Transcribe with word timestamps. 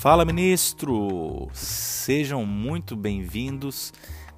Fala, 0.00 0.24
ministro! 0.24 1.50
Sejam 1.52 2.46
muito 2.46 2.96
bem-vindos, 2.96 3.92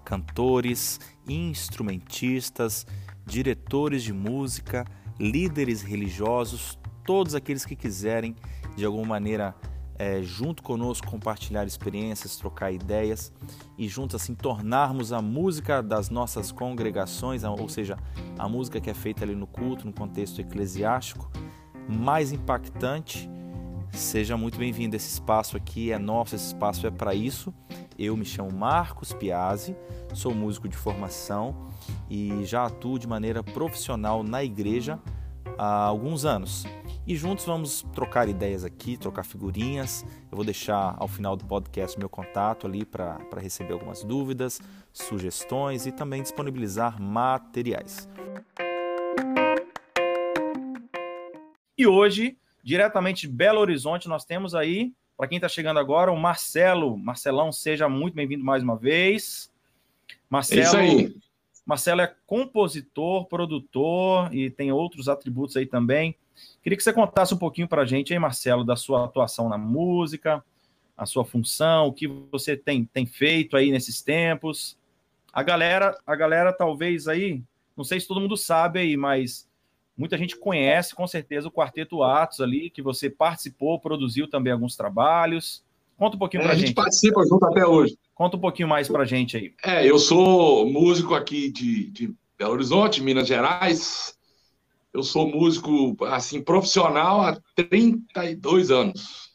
cantores, 0.05 0.99
instrumentistas, 1.25 2.85
diretores 3.25 4.03
de 4.03 4.13
música, 4.13 4.85
líderes 5.21 5.81
religiosos, 5.81 6.77
todos 7.07 7.37
aqueles 7.37 7.65
que 7.65 7.77
quiserem 7.77 8.35
de 8.75 8.85
alguma 8.85 9.07
maneira 9.07 9.55
é, 9.97 10.21
junto 10.21 10.65
conosco 10.65 11.07
compartilhar 11.07 11.65
experiências, 11.65 12.37
trocar 12.37 12.73
ideias 12.73 13.33
e 13.79 13.87
juntos 13.87 14.21
assim 14.21 14.35
tornarmos 14.35 15.13
a 15.13 15.23
música 15.23 15.81
das 15.81 16.11
nossas 16.11 16.51
congregações, 16.51 17.45
ou 17.45 17.69
seja, 17.69 17.97
a 18.37 18.49
música 18.49 18.81
que 18.81 18.91
é 18.91 18.95
feita 18.95 19.23
ali 19.23 19.37
no 19.37 19.47
culto, 19.47 19.87
no 19.87 19.93
contexto 19.93 20.41
eclesiástico, 20.41 21.31
mais 21.89 22.33
impactante. 22.33 23.31
Seja 23.93 24.37
muito 24.37 24.59
bem-vindo. 24.59 24.97
Esse 24.97 25.09
espaço 25.09 25.57
aqui 25.57 25.93
é 25.93 25.99
nosso, 25.99 26.35
esse 26.35 26.47
espaço 26.47 26.87
é 26.87 26.91
para 26.91 27.15
isso. 27.15 27.53
Eu 27.99 28.17
me 28.17 28.25
chamo 28.25 28.51
Marcos 28.51 29.13
Piazzi, 29.13 29.77
sou 30.15 30.35
músico 30.35 30.67
de 30.67 30.77
formação 30.77 31.69
e 32.11 32.45
já 32.45 32.67
atuo 32.67 32.99
de 32.99 33.07
maneira 33.07 33.43
profissional 33.43 34.23
na 34.23 34.43
igreja 34.43 34.99
há 35.59 35.85
alguns 35.85 36.25
anos 36.25 36.65
e 37.07 37.17
juntos 37.17 37.45
vamos 37.45 37.85
trocar 37.93 38.29
ideias 38.29 38.65
aqui, 38.65 38.97
trocar 38.97 39.25
figurinhas. 39.25 40.05
Eu 40.31 40.37
vou 40.37 40.45
deixar 40.45 40.95
ao 40.99 41.09
final 41.09 41.37
do 41.37 41.45
podcast 41.45 41.99
meu 41.99 42.09
contato 42.09 42.67
ali 42.67 42.85
para 42.85 43.19
receber 43.37 43.73
algumas 43.73 44.05
dúvidas, 44.05 44.61
sugestões 44.93 45.85
e 45.85 45.93
também 45.93 46.23
disponibilizar 46.23 47.01
materiais. 47.01 48.09
E 51.77 51.87
hoje, 51.87 52.39
diretamente 52.63 53.27
de 53.27 53.33
Belo 53.33 53.61
Horizonte, 53.61 54.09
nós 54.09 54.25
temos 54.25 54.55
aí, 54.55 54.93
para 55.17 55.27
quem 55.27 55.37
está 55.37 55.49
chegando 55.49 55.79
agora, 55.79 56.13
o 56.13 56.17
Marcelo. 56.17 56.97
Marcelão, 56.97 57.51
seja 57.51 57.89
muito 57.89 58.15
bem-vindo 58.15 58.45
mais 58.45 58.63
uma 58.63 58.77
vez. 58.77 59.51
Marcelo, 60.31 60.79
é. 60.79 61.13
Marcelo 61.67 62.01
é 62.01 62.15
compositor, 62.27 63.27
produtor 63.27 64.33
e 64.35 64.51
tem 64.51 64.73
outros 64.73 65.09
atributos 65.09 65.57
aí 65.57 65.67
também. 65.67 66.17
Queria 66.63 66.77
que 66.77 66.83
você 66.83 66.93
contasse 66.93 67.35
um 67.35 67.39
pouquinho 67.39 67.69
para 67.69 67.83
a 67.83 67.87
gente, 67.87 68.13
aí, 68.13 68.19
Marcelo, 68.19 68.65
da 68.65 68.77
sua 68.77 69.05
atuação 69.05 69.49
na 69.49 69.59
música, 69.59 70.43
a 70.97 71.07
sua 71.07 71.25
função, 71.25 71.87
o 71.87 71.93
que 71.93 72.07
você 72.07 72.57
tem, 72.57 72.85
tem 72.85 73.07
feito 73.07 73.57
aí 73.57 73.71
nesses 73.71 74.03
tempos. 74.03 74.79
A 75.33 75.43
galera, 75.43 75.99
a 76.07 76.15
galera 76.15 76.53
talvez 76.53 77.09
aí, 77.09 77.43
não 77.77 77.85
sei 77.85 77.99
se 78.01 78.07
todo 78.07 78.21
mundo 78.21 78.37
sabe 78.37 78.81
aí, 78.81 78.97
mas 78.97 79.49
muita 79.97 80.17
gente 80.17 80.37
conhece 80.37 80.95
com 80.95 81.07
certeza 81.07 81.49
o 81.49 81.53
Quarteto 81.53 82.03
Atos 82.03 82.41
ali, 82.41 82.71
que 82.71 82.83
você 82.83 83.11
participou, 83.11 83.81
produziu 83.81 84.29
também 84.29 84.53
alguns 84.53 84.77
trabalhos. 84.77 85.63
Conta 85.97 86.17
um 86.17 86.19
pouquinho 86.19 86.43
é, 86.43 86.45
para 86.45 86.53
a 86.53 86.55
gente. 86.57 86.65
A 86.65 86.67
gente 86.69 86.77
participa 86.77 87.25
junto 87.25 87.45
até 87.47 87.67
hoje. 87.67 87.97
Conta 88.15 88.37
um 88.37 88.41
pouquinho 88.41 88.69
mais 88.69 88.89
para 88.89 89.03
a 89.03 89.07
gente 89.07 89.37
aí. 89.37 89.55
É, 89.65 89.89
eu 89.89 89.99
sou 89.99 90.71
músico 90.71 91.15
aqui 91.15 91.51
de, 91.51 91.91
de 91.91 92.15
Belo 92.39 92.53
Horizonte, 92.53 93.03
Minas 93.03 93.29
Gerais. 93.29 94.17
Eu 94.93 95.03
sou 95.03 95.27
músico 95.27 95.97
assim 96.07 96.43
profissional 96.43 97.23
há 97.23 97.41
32 97.57 98.71
anos, 98.71 99.31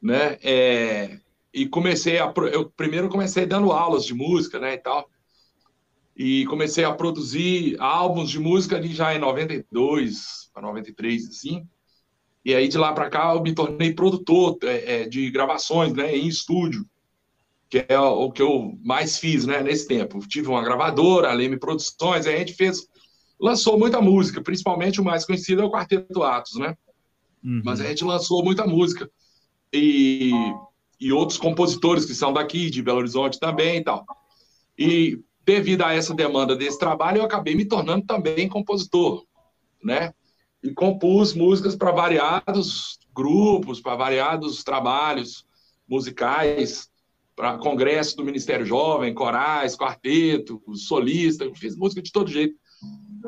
né? 0.00 0.38
É, 0.42 1.18
e 1.52 1.66
comecei 1.66 2.18
a 2.18 2.32
eu 2.52 2.70
primeiro 2.70 3.08
comecei 3.08 3.44
dando 3.44 3.72
aulas 3.72 4.04
de 4.04 4.14
música, 4.14 4.58
né, 4.58 4.74
e 4.74 4.78
tal. 4.78 5.08
E 6.16 6.44
comecei 6.46 6.84
a 6.84 6.92
produzir 6.92 7.76
álbuns 7.78 8.30
de 8.30 8.38
música 8.38 8.76
ali 8.76 8.88
já 8.88 9.14
em 9.14 9.18
92 9.18 10.50
para 10.52 10.62
93 10.62 11.28
assim. 11.28 11.66
E 12.44 12.54
aí 12.54 12.68
de 12.68 12.76
lá 12.76 12.92
para 12.92 13.08
cá 13.08 13.34
eu 13.34 13.42
me 13.42 13.54
tornei 13.54 13.94
produtor 13.94 14.58
é, 14.64 15.02
é, 15.02 15.08
de 15.08 15.30
gravações, 15.30 15.92
né, 15.92 16.14
em 16.16 16.26
estúdio, 16.26 16.84
que 17.70 17.84
é 17.88 17.98
o 17.98 18.30
que 18.30 18.42
eu 18.42 18.78
mais 18.84 19.18
fiz, 19.18 19.46
né, 19.46 19.62
nesse 19.62 19.86
tempo. 19.86 20.18
Tive 20.26 20.48
uma 20.48 20.62
gravadora, 20.62 21.30
a 21.30 21.34
Leme 21.34 21.58
Produções, 21.58 22.26
aí 22.26 22.34
a 22.34 22.38
gente 22.38 22.54
fez 22.54 22.86
lançou 23.42 23.76
muita 23.76 24.00
música, 24.00 24.40
principalmente 24.40 25.00
o 25.00 25.04
mais 25.04 25.24
conhecido 25.24 25.62
é 25.62 25.64
o 25.64 25.70
Quarteto 25.70 26.22
Atos, 26.22 26.54
né? 26.60 26.76
Uhum. 27.42 27.60
Mas 27.64 27.80
a 27.80 27.84
gente 27.84 28.04
lançou 28.04 28.44
muita 28.44 28.64
música. 28.64 29.10
E, 29.72 30.30
e 31.00 31.12
outros 31.12 31.38
compositores 31.38 32.04
que 32.04 32.14
são 32.14 32.32
daqui, 32.32 32.70
de 32.70 32.80
Belo 32.82 32.98
Horizonte 32.98 33.40
também 33.40 33.78
e 33.78 33.82
tal. 33.82 34.06
E 34.78 35.18
devido 35.44 35.82
a 35.82 35.92
essa 35.92 36.14
demanda 36.14 36.54
desse 36.54 36.78
trabalho, 36.78 37.18
eu 37.18 37.24
acabei 37.24 37.54
me 37.54 37.64
tornando 37.64 38.06
também 38.06 38.48
compositor, 38.48 39.24
né? 39.82 40.12
E 40.62 40.72
compus 40.72 41.34
músicas 41.34 41.74
para 41.74 41.90
variados 41.90 42.98
grupos, 43.12 43.80
para 43.80 43.96
variados 43.96 44.62
trabalhos 44.62 45.44
musicais, 45.88 46.88
para 47.34 47.58
congresso 47.58 48.16
do 48.16 48.24
Ministério 48.24 48.64
Jovem, 48.64 49.12
corais, 49.12 49.76
quarteto, 49.76 50.62
solista, 50.74 51.50
fiz 51.54 51.76
música 51.76 52.00
de 52.00 52.12
todo 52.12 52.30
jeito 52.30 52.54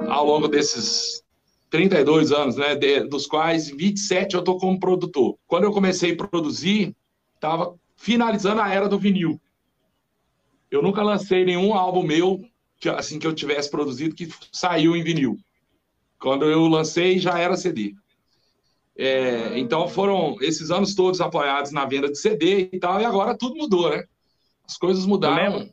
ao 0.09 0.27
longo 0.27 0.49
desses 0.49 1.23
32 1.71 2.31
anos, 2.31 2.57
né, 2.57 2.75
de, 2.75 3.01
dos 3.09 3.27
quais 3.27 3.69
27 3.69 4.35
eu 4.35 4.41
estou 4.41 4.59
como 4.59 4.79
produtor. 4.79 5.37
Quando 5.47 5.65
eu 5.65 5.73
comecei 5.73 6.13
a 6.13 6.17
produzir, 6.17 6.95
estava 7.35 7.75
finalizando 7.97 8.61
a 8.61 8.69
era 8.73 8.89
do 8.89 8.99
vinil. 8.99 9.41
Eu 10.75 10.83
nunca 10.83 11.05
lancei 11.05 11.45
nenhum 11.45 11.73
álbum 11.73 12.03
meu, 12.03 12.45
que, 12.81 12.89
assim 12.89 13.21
que 13.21 13.27
eu 13.27 13.33
tivesse 13.33 13.71
produzido, 13.71 14.13
que 14.13 14.29
saiu 14.51 14.97
em 14.97 15.05
vinil. 15.05 15.39
Quando 16.19 16.47
eu 16.47 16.67
lancei, 16.67 17.17
já 17.21 17.39
era 17.39 17.57
CD. 17.57 17.95
É, 18.97 19.57
então 19.57 19.87
foram 19.87 20.37
esses 20.41 20.73
anos 20.73 20.97
todos 20.97 21.21
apoiados 21.21 21.71
na 21.71 21.85
venda 21.85 22.09
de 22.09 22.19
CD 22.19 22.71
e 22.73 22.81
tal, 22.81 23.01
e 23.01 23.05
agora 23.05 23.39
tudo 23.39 23.55
mudou, 23.55 23.89
né? 23.89 24.03
As 24.69 24.77
coisas 24.77 25.07
mudaram. 25.07 25.69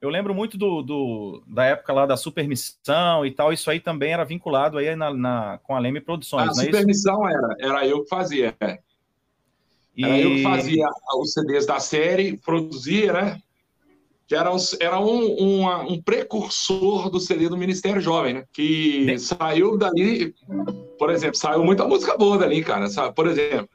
Eu 0.00 0.10
lembro 0.10 0.34
muito 0.34 0.58
do, 0.58 0.82
do, 0.82 1.42
da 1.46 1.66
época 1.66 1.92
lá 1.92 2.04
da 2.04 2.16
Supermissão 2.16 3.24
e 3.24 3.30
tal, 3.30 3.52
isso 3.52 3.70
aí 3.70 3.78
também 3.78 4.12
era 4.12 4.24
vinculado 4.24 4.78
aí 4.78 4.96
na, 4.96 5.14
na 5.14 5.58
com 5.62 5.76
a 5.76 5.78
Leme 5.78 6.00
Produções, 6.00 6.50
a 6.50 6.54
não 6.54 6.62
é 6.62 6.64
Supermissão 6.66 7.28
era, 7.28 7.56
era 7.60 7.86
eu 7.86 8.02
que 8.02 8.08
fazia. 8.08 8.56
É. 8.60 8.80
E... 9.96 10.04
Era 10.04 10.18
eu 10.18 10.30
que 10.30 10.42
fazia 10.42 10.88
os 11.20 11.32
CDs 11.32 11.66
da 11.66 11.78
série, 11.78 12.36
produzia, 12.36 13.12
né? 13.12 13.42
Que 14.26 14.34
era, 14.34 14.50
era 14.80 14.98
um, 14.98 15.36
um, 15.38 15.92
um 15.92 16.02
precursor 16.02 17.10
do 17.10 17.20
CD 17.20 17.48
do 17.48 17.58
Ministério 17.58 18.00
Jovem, 18.00 18.34
né? 18.34 18.44
Que 18.52 19.18
saiu 19.18 19.76
dali, 19.76 20.34
por 20.98 21.10
exemplo, 21.10 21.36
saiu 21.36 21.62
muita 21.62 21.86
música 21.86 22.16
boa 22.16 22.38
dali, 22.38 22.64
cara. 22.64 22.88
Sabe? 22.88 23.14
Por 23.14 23.26
exemplo, 23.26 23.68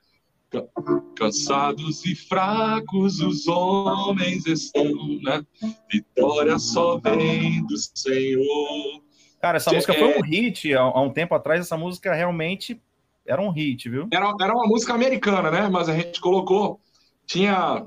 Cansados 1.16 2.04
e 2.06 2.16
fracos 2.16 3.20
os 3.20 3.48
homens 3.48 4.48
estão, 4.48 4.92
né? 5.22 5.46
Vitória 5.92 6.58
só 6.58 6.98
vem 6.98 7.64
do 7.68 7.78
Senhor. 7.78 9.04
Cara, 9.40 9.58
essa 9.58 9.72
música 9.72 9.94
é... 9.94 10.00
foi 10.00 10.18
um 10.18 10.22
hit 10.24 10.74
há 10.74 11.00
um 11.00 11.12
tempo 11.12 11.36
atrás. 11.36 11.62
Essa 11.62 11.78
música 11.78 12.14
realmente 12.16 12.82
era 13.28 13.40
um 13.40 13.52
hit, 13.52 13.90
viu? 13.90 14.08
Era, 14.12 14.34
era 14.42 14.54
uma 14.54 14.66
música 14.66 14.94
americana, 14.94 15.52
né? 15.52 15.70
Mas 15.70 15.88
a 15.88 15.94
gente 15.94 16.20
colocou. 16.20 16.80
Tinha. 17.28 17.86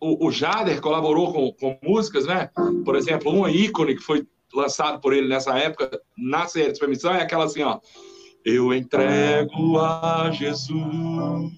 O, 0.00 0.26
o 0.28 0.30
Jader 0.30 0.80
colaborou 0.80 1.32
com, 1.32 1.52
com 1.52 1.78
músicas, 1.82 2.26
né? 2.26 2.50
Por 2.84 2.94
exemplo, 2.96 3.32
um 3.32 3.48
ícone 3.48 3.96
que 3.96 4.02
foi 4.02 4.26
lançado 4.54 5.00
por 5.00 5.12
ele 5.12 5.28
nessa 5.28 5.58
época, 5.58 6.00
na 6.16 6.46
série 6.46 6.72
de 6.72 6.78
permissão, 6.78 7.12
é 7.14 7.22
aquela 7.22 7.44
assim, 7.44 7.62
ó. 7.62 7.80
Eu 8.44 8.72
entrego 8.72 9.78
a 9.78 10.30
Jesus 10.32 11.52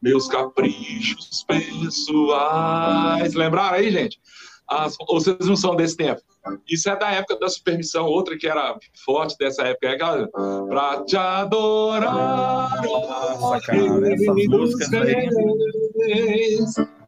meus 0.00 0.28
caprichos 0.28 1.44
pessoais. 1.44 3.34
Lembraram 3.34 3.76
aí, 3.78 3.90
gente? 3.90 4.20
As, 4.68 4.96
ou 5.00 5.20
vocês 5.20 5.46
não 5.46 5.56
são 5.56 5.74
desse 5.74 5.96
tempo? 5.96 6.20
Isso 6.68 6.88
é 6.88 6.96
da 6.96 7.10
época 7.10 7.38
da 7.38 7.48
supermissão, 7.48 8.06
outra 8.06 8.36
que 8.36 8.46
era 8.46 8.76
forte 9.04 9.36
dessa 9.38 9.62
época, 9.62 9.88
é 9.88 9.94
aquela 9.94 10.28
pra 10.68 11.04
te 11.04 11.16
adorar. 11.16 12.82
Nossa, 12.82 13.60
cara, 13.66 14.14
essas 14.14 14.46
músicas 14.46 14.92
aí. 14.94 15.28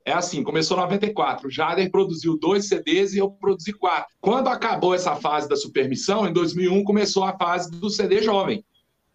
É 0.05 0.13
assim, 0.13 0.43
começou 0.43 0.77
em 0.77 0.81
94. 0.81 1.47
O 1.47 1.51
Jader 1.51 1.91
produziu 1.91 2.39
dois 2.39 2.69
CDs 2.69 3.13
e 3.13 3.19
eu 3.19 3.31
produzi 3.31 3.73
quatro. 3.73 4.15
Quando 4.21 4.49
acabou 4.49 4.95
essa 4.95 5.15
fase 5.17 5.49
da 5.49 5.57
supermissão, 5.57 6.27
em 6.27 6.33
2001 6.33 6.83
começou 6.85 7.25
a 7.25 7.37
fase 7.37 7.71
do 7.71 7.91
CD 7.91 8.23
jovem, 8.23 8.65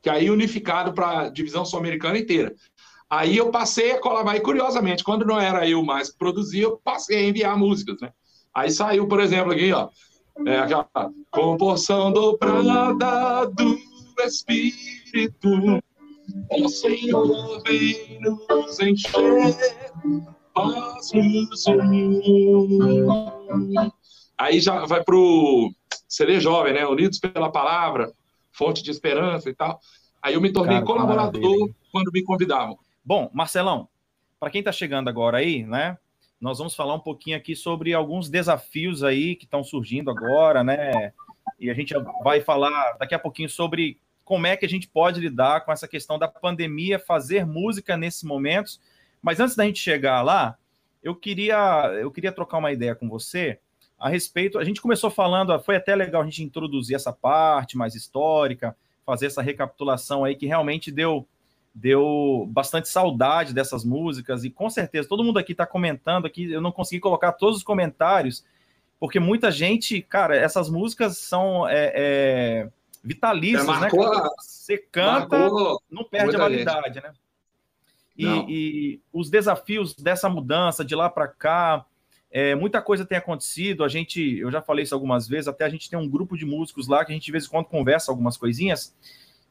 que 0.01 0.09
aí 0.09 0.29
unificado 0.29 0.93
para 0.93 1.21
a 1.21 1.29
divisão 1.29 1.65
sul-americana 1.65 2.17
inteira. 2.17 2.53
Aí 3.09 3.37
eu 3.37 3.49
passei 3.51 3.91
a 3.91 4.01
colaborar, 4.01 4.37
e 4.37 4.41
curiosamente, 4.41 5.03
quando 5.03 5.25
não 5.25 5.39
era 5.39 5.67
eu 5.67 5.83
mais 5.83 6.11
que 6.11 6.17
produzia, 6.17 6.63
eu 6.63 6.79
passei 6.83 7.17
a 7.17 7.29
enviar 7.29 7.57
músicas, 7.57 7.97
né? 8.01 8.11
Aí 8.53 8.71
saiu, 8.71 9.07
por 9.07 9.19
exemplo, 9.19 9.51
aqui, 9.51 9.71
ó, 9.71 9.89
é 10.45 10.59
aquela 10.59 10.87
comporção 11.31 12.11
dobrada 12.11 13.47
do 13.47 13.77
Espírito, 14.23 15.81
o 16.51 16.69
Senhor 16.69 17.61
vem 17.63 18.19
nos 18.21 18.79
encher, 18.79 19.55
Aí 24.37 24.59
já 24.59 24.85
vai 24.85 25.03
pro 25.03 25.71
CD 26.07 26.39
Jovem, 26.39 26.73
né? 26.73 26.85
Unidos 26.85 27.19
pela 27.19 27.51
Palavra, 27.51 28.13
Fonte 28.51 28.81
de 28.83 28.91
Esperança 28.91 29.49
e 29.49 29.53
tal. 29.53 29.79
Aí 30.21 30.33
eu 30.33 30.41
me 30.41 30.51
tornei 30.51 30.75
Cara, 30.75 30.85
colaborador 30.85 31.69
quando 31.91 32.11
me 32.11 32.23
convidavam. 32.23 32.77
Bom, 33.03 33.29
Marcelão, 33.33 33.87
para 34.39 34.49
quem 34.49 34.59
está 34.59 34.71
chegando 34.71 35.09
agora 35.09 35.37
aí, 35.37 35.63
né? 35.63 35.97
Nós 36.39 36.57
vamos 36.57 36.75
falar 36.75 36.93
um 36.95 36.99
pouquinho 36.99 37.37
aqui 37.37 37.55
sobre 37.55 37.93
alguns 37.93 38.29
desafios 38.29 39.03
aí 39.03 39.35
que 39.35 39.45
estão 39.45 39.63
surgindo 39.63 40.09
agora, 40.11 40.63
né? 40.63 41.13
E 41.59 41.69
a 41.69 41.73
gente 41.73 41.93
vai 42.23 42.41
falar 42.41 42.97
daqui 42.99 43.15
a 43.15 43.19
pouquinho 43.19 43.49
sobre 43.49 43.99
como 44.23 44.47
é 44.47 44.57
que 44.57 44.65
a 44.65 44.69
gente 44.69 44.87
pode 44.87 45.19
lidar 45.19 45.63
com 45.63 45.71
essa 45.71 45.87
questão 45.87 46.17
da 46.17 46.27
pandemia, 46.27 46.97
fazer 46.97 47.45
música 47.45 47.95
nesses 47.95 48.23
momentos. 48.23 48.81
Mas 49.25 49.39
antes 49.39 49.55
da 49.55 49.65
gente 49.65 49.79
chegar 49.79 50.21
lá, 50.21 50.55
eu 51.01 51.15
queria, 51.15 51.91
eu 51.99 52.11
queria 52.11 52.31
trocar 52.31 52.59
uma 52.59 52.71
ideia 52.71 52.93
com 52.93 53.09
você 53.09 53.57
a 53.97 54.07
respeito. 54.07 54.59
A 54.59 54.63
gente 54.63 54.79
começou 54.79 55.09
falando, 55.09 55.59
foi 55.61 55.77
até 55.77 55.95
legal 55.95 56.21
a 56.21 56.25
gente 56.25 56.43
introduzir 56.43 56.95
essa 56.95 57.11
parte 57.11 57.75
mais 57.75 57.95
histórica, 57.95 58.77
fazer 59.03 59.25
essa 59.25 59.41
recapitulação 59.41 60.23
aí 60.23 60.35
que 60.35 60.45
realmente 60.45 60.91
deu 60.91 61.27
deu 61.73 62.47
bastante 62.51 62.87
saudade 62.87 63.53
dessas 63.53 63.83
músicas 63.83 64.45
e 64.45 64.49
com 64.49 64.69
certeza 64.69 65.09
todo 65.09 65.23
mundo 65.23 65.39
aqui 65.39 65.53
está 65.53 65.65
comentando 65.65 66.27
aqui. 66.27 66.51
Eu 66.51 66.61
não 66.61 66.71
consegui 66.71 67.01
colocar 67.01 67.31
todos 67.31 67.57
os 67.57 67.63
comentários 67.63 68.45
porque 68.99 69.19
muita 69.19 69.49
gente, 69.51 70.03
cara, 70.03 70.37
essas 70.37 70.69
músicas 70.69 71.17
são 71.17 71.67
é, 71.67 71.91
é, 71.95 72.69
vitalícias, 73.03 73.67
é, 73.67 73.79
né? 73.79 73.89
Você 74.37 74.77
canta, 74.77 75.49
não 75.89 76.03
perde 76.03 76.35
a 76.35 76.39
validade, 76.39 76.93
gente. 76.93 77.03
né? 77.03 77.13
E, 78.17 78.25
e, 78.25 79.01
os 79.11 79.29
desafios 79.29 79.93
dessa 79.93 80.29
mudança 80.29 80.85
de 80.85 80.95
lá 80.95 81.09
para 81.09 81.27
cá, 81.27 81.85
é, 82.31 82.55
muita 82.55 82.81
coisa 82.81 83.05
tem 83.05 83.17
acontecido. 83.17 83.83
A 83.83 83.87
gente, 83.87 84.37
eu 84.39 84.49
já 84.51 84.61
falei 84.61 84.83
isso 84.83 84.93
algumas 84.93 85.27
vezes, 85.27 85.47
até 85.47 85.65
a 85.65 85.69
gente 85.69 85.89
tem 85.89 85.99
um 85.99 86.07
grupo 86.07 86.37
de 86.37 86.45
músicos 86.45 86.87
lá 86.87 87.03
que 87.03 87.11
a 87.11 87.15
gente 87.15 87.25
de 87.25 87.31
vez 87.31 87.45
em 87.45 87.49
quando 87.49 87.65
conversa 87.65 88.11
algumas 88.11 88.37
coisinhas. 88.37 88.95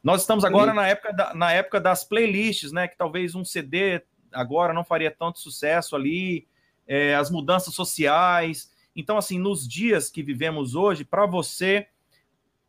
Nós 0.03 0.21
estamos 0.21 0.45
agora 0.45 0.73
na 0.73 0.87
época, 0.87 1.13
da, 1.13 1.33
na 1.33 1.51
época 1.51 1.79
das 1.79 2.03
playlists, 2.03 2.71
né? 2.71 2.87
Que 2.87 2.97
talvez 2.97 3.33
um 3.33 3.43
CD 3.43 4.03
agora 4.31 4.73
não 4.73 4.83
faria 4.83 5.09
tanto 5.09 5.39
sucesso 5.39 5.95
ali, 5.95 6.47
é, 6.87 7.15
as 7.15 7.31
mudanças 7.31 7.73
sociais. 7.73 8.71
Então, 8.95 9.17
assim, 9.17 9.39
nos 9.39 9.67
dias 9.67 10.09
que 10.09 10.21
vivemos 10.21 10.75
hoje, 10.75 11.03
para 11.03 11.25
você, 11.25 11.87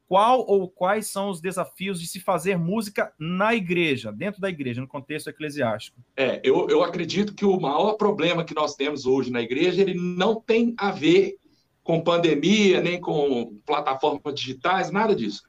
qual 0.09 0.45
ou 0.47 0.69
quais 0.69 1.09
são 1.09 1.31
os 1.31 1.41
desafios 1.41 2.01
de 2.01 2.07
se 2.07 2.21
fazer 2.21 2.57
música 2.57 3.13
na 3.19 3.55
igreja, 3.55 4.13
dentro 4.13 4.41
da 4.41 4.49
igreja, 4.49 4.81
no 4.81 4.87
contexto 4.87 5.29
eclesiástico? 5.29 6.01
É, 6.17 6.41
eu, 6.45 6.69
eu 6.69 6.83
acredito 6.83 7.35
que 7.35 7.45
o 7.45 7.59
maior 7.59 7.95
problema 7.95 8.45
que 8.45 8.55
nós 8.55 8.77
temos 8.77 9.05
hoje 9.05 9.31
na 9.31 9.43
igreja, 9.43 9.83
ele 9.83 9.95
não 9.95 10.41
tem 10.41 10.75
a 10.79 10.93
ver 10.93 11.37
com 11.83 12.01
pandemia, 12.01 12.81
nem 12.81 13.01
com 13.01 13.59
plataformas 13.67 14.35
digitais, 14.35 14.91
nada 14.91 15.15
disso. 15.15 15.43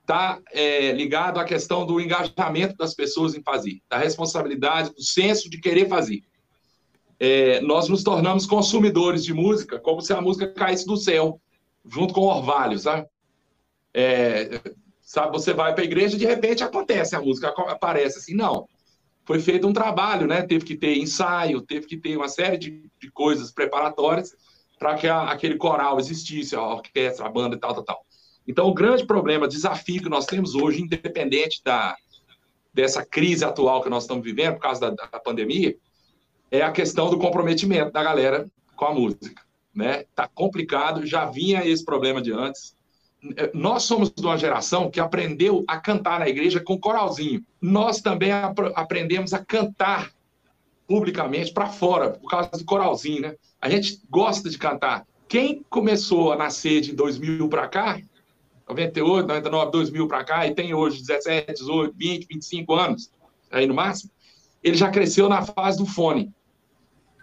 Está 0.00 0.40
é, 0.52 0.92
ligado 0.92 1.38
à 1.38 1.44
questão 1.44 1.84
do 1.84 2.00
engajamento 2.00 2.76
das 2.76 2.94
pessoas 2.94 3.34
em 3.34 3.42
fazer, 3.42 3.80
da 3.90 3.98
responsabilidade, 3.98 4.94
do 4.94 5.02
senso 5.02 5.50
de 5.50 5.60
querer 5.60 5.86
fazer. 5.86 6.22
É, 7.20 7.60
nós 7.60 7.88
nos 7.88 8.02
tornamos 8.02 8.46
consumidores 8.46 9.22
de 9.22 9.34
música, 9.34 9.78
como 9.78 10.00
se 10.00 10.14
a 10.14 10.20
música 10.20 10.48
caísse 10.48 10.86
do 10.86 10.96
céu, 10.96 11.40
junto 11.86 12.14
com 12.14 12.22
o 12.22 12.28
orvalho, 12.28 12.78
sabe? 12.78 13.06
É, 14.00 14.60
sabe, 15.02 15.32
você 15.32 15.52
vai 15.52 15.74
para 15.74 15.82
a 15.82 15.84
igreja 15.84 16.14
e 16.14 16.18
de 16.20 16.24
repente 16.24 16.62
acontece 16.62 17.16
a 17.16 17.20
música, 17.20 17.48
aparece 17.48 18.18
assim, 18.18 18.32
não. 18.32 18.68
Foi 19.24 19.40
feito 19.40 19.66
um 19.66 19.72
trabalho, 19.72 20.28
né? 20.28 20.42
Teve 20.42 20.64
que 20.64 20.76
ter 20.76 20.96
ensaio, 20.96 21.60
teve 21.60 21.84
que 21.84 21.96
ter 21.96 22.16
uma 22.16 22.28
série 22.28 22.56
de, 22.56 22.88
de 23.00 23.10
coisas 23.10 23.50
preparatórias 23.50 24.36
para 24.78 24.94
que 24.94 25.08
a, 25.08 25.24
aquele 25.24 25.56
coral 25.56 25.98
existisse, 25.98 26.54
a 26.54 26.62
orquestra, 26.62 27.26
a 27.26 27.28
banda 27.28 27.56
e 27.56 27.58
tal, 27.58 27.74
tal, 27.74 27.82
tal. 27.82 28.06
Então, 28.46 28.68
o 28.68 28.72
grande 28.72 29.04
problema, 29.04 29.48
desafio 29.48 30.00
que 30.00 30.08
nós 30.08 30.26
temos 30.26 30.54
hoje, 30.54 30.80
independente 30.80 31.60
da, 31.64 31.96
dessa 32.72 33.04
crise 33.04 33.44
atual 33.44 33.82
que 33.82 33.90
nós 33.90 34.04
estamos 34.04 34.22
vivendo 34.22 34.54
por 34.54 34.62
causa 34.62 34.92
da, 34.92 35.06
da 35.06 35.18
pandemia, 35.18 35.76
é 36.52 36.62
a 36.62 36.70
questão 36.70 37.10
do 37.10 37.18
comprometimento 37.18 37.90
da 37.90 38.04
galera 38.04 38.48
com 38.76 38.84
a 38.84 38.94
música, 38.94 39.42
né? 39.74 40.04
Tá 40.14 40.28
complicado, 40.28 41.04
já 41.04 41.24
vinha 41.24 41.66
esse 41.66 41.84
problema 41.84 42.22
de 42.22 42.32
antes 42.32 42.77
nós 43.52 43.82
somos 43.82 44.10
de 44.10 44.22
uma 44.22 44.38
geração 44.38 44.90
que 44.90 45.00
aprendeu 45.00 45.64
a 45.66 45.78
cantar 45.78 46.20
na 46.20 46.28
igreja 46.28 46.60
com 46.60 46.78
coralzinho. 46.78 47.44
Nós 47.60 48.00
também 48.00 48.30
ap 48.30 48.58
aprendemos 48.74 49.34
a 49.34 49.44
cantar 49.44 50.12
publicamente 50.86 51.52
para 51.52 51.66
fora, 51.66 52.10
por 52.10 52.30
causa 52.30 52.50
do 52.50 52.64
coralzinho, 52.64 53.22
né? 53.22 53.34
A 53.60 53.68
gente 53.68 54.00
gosta 54.08 54.48
de 54.48 54.56
cantar. 54.56 55.06
Quem 55.28 55.62
começou 55.68 56.32
a 56.32 56.36
nascer 56.36 56.80
de 56.80 56.94
2000 56.94 57.48
para 57.48 57.68
cá, 57.68 58.00
98, 58.68 59.26
99, 59.26 59.70
2000 59.72 60.08
para 60.08 60.24
cá, 60.24 60.46
e 60.46 60.54
tem 60.54 60.72
hoje 60.72 61.00
17, 61.00 61.52
18, 61.52 61.94
20, 61.94 62.26
25 62.26 62.74
anos, 62.74 63.10
aí 63.50 63.66
no 63.66 63.74
máximo, 63.74 64.10
ele 64.62 64.76
já 64.76 64.90
cresceu 64.90 65.28
na 65.28 65.42
fase 65.42 65.76
do 65.76 65.84
fone. 65.84 66.32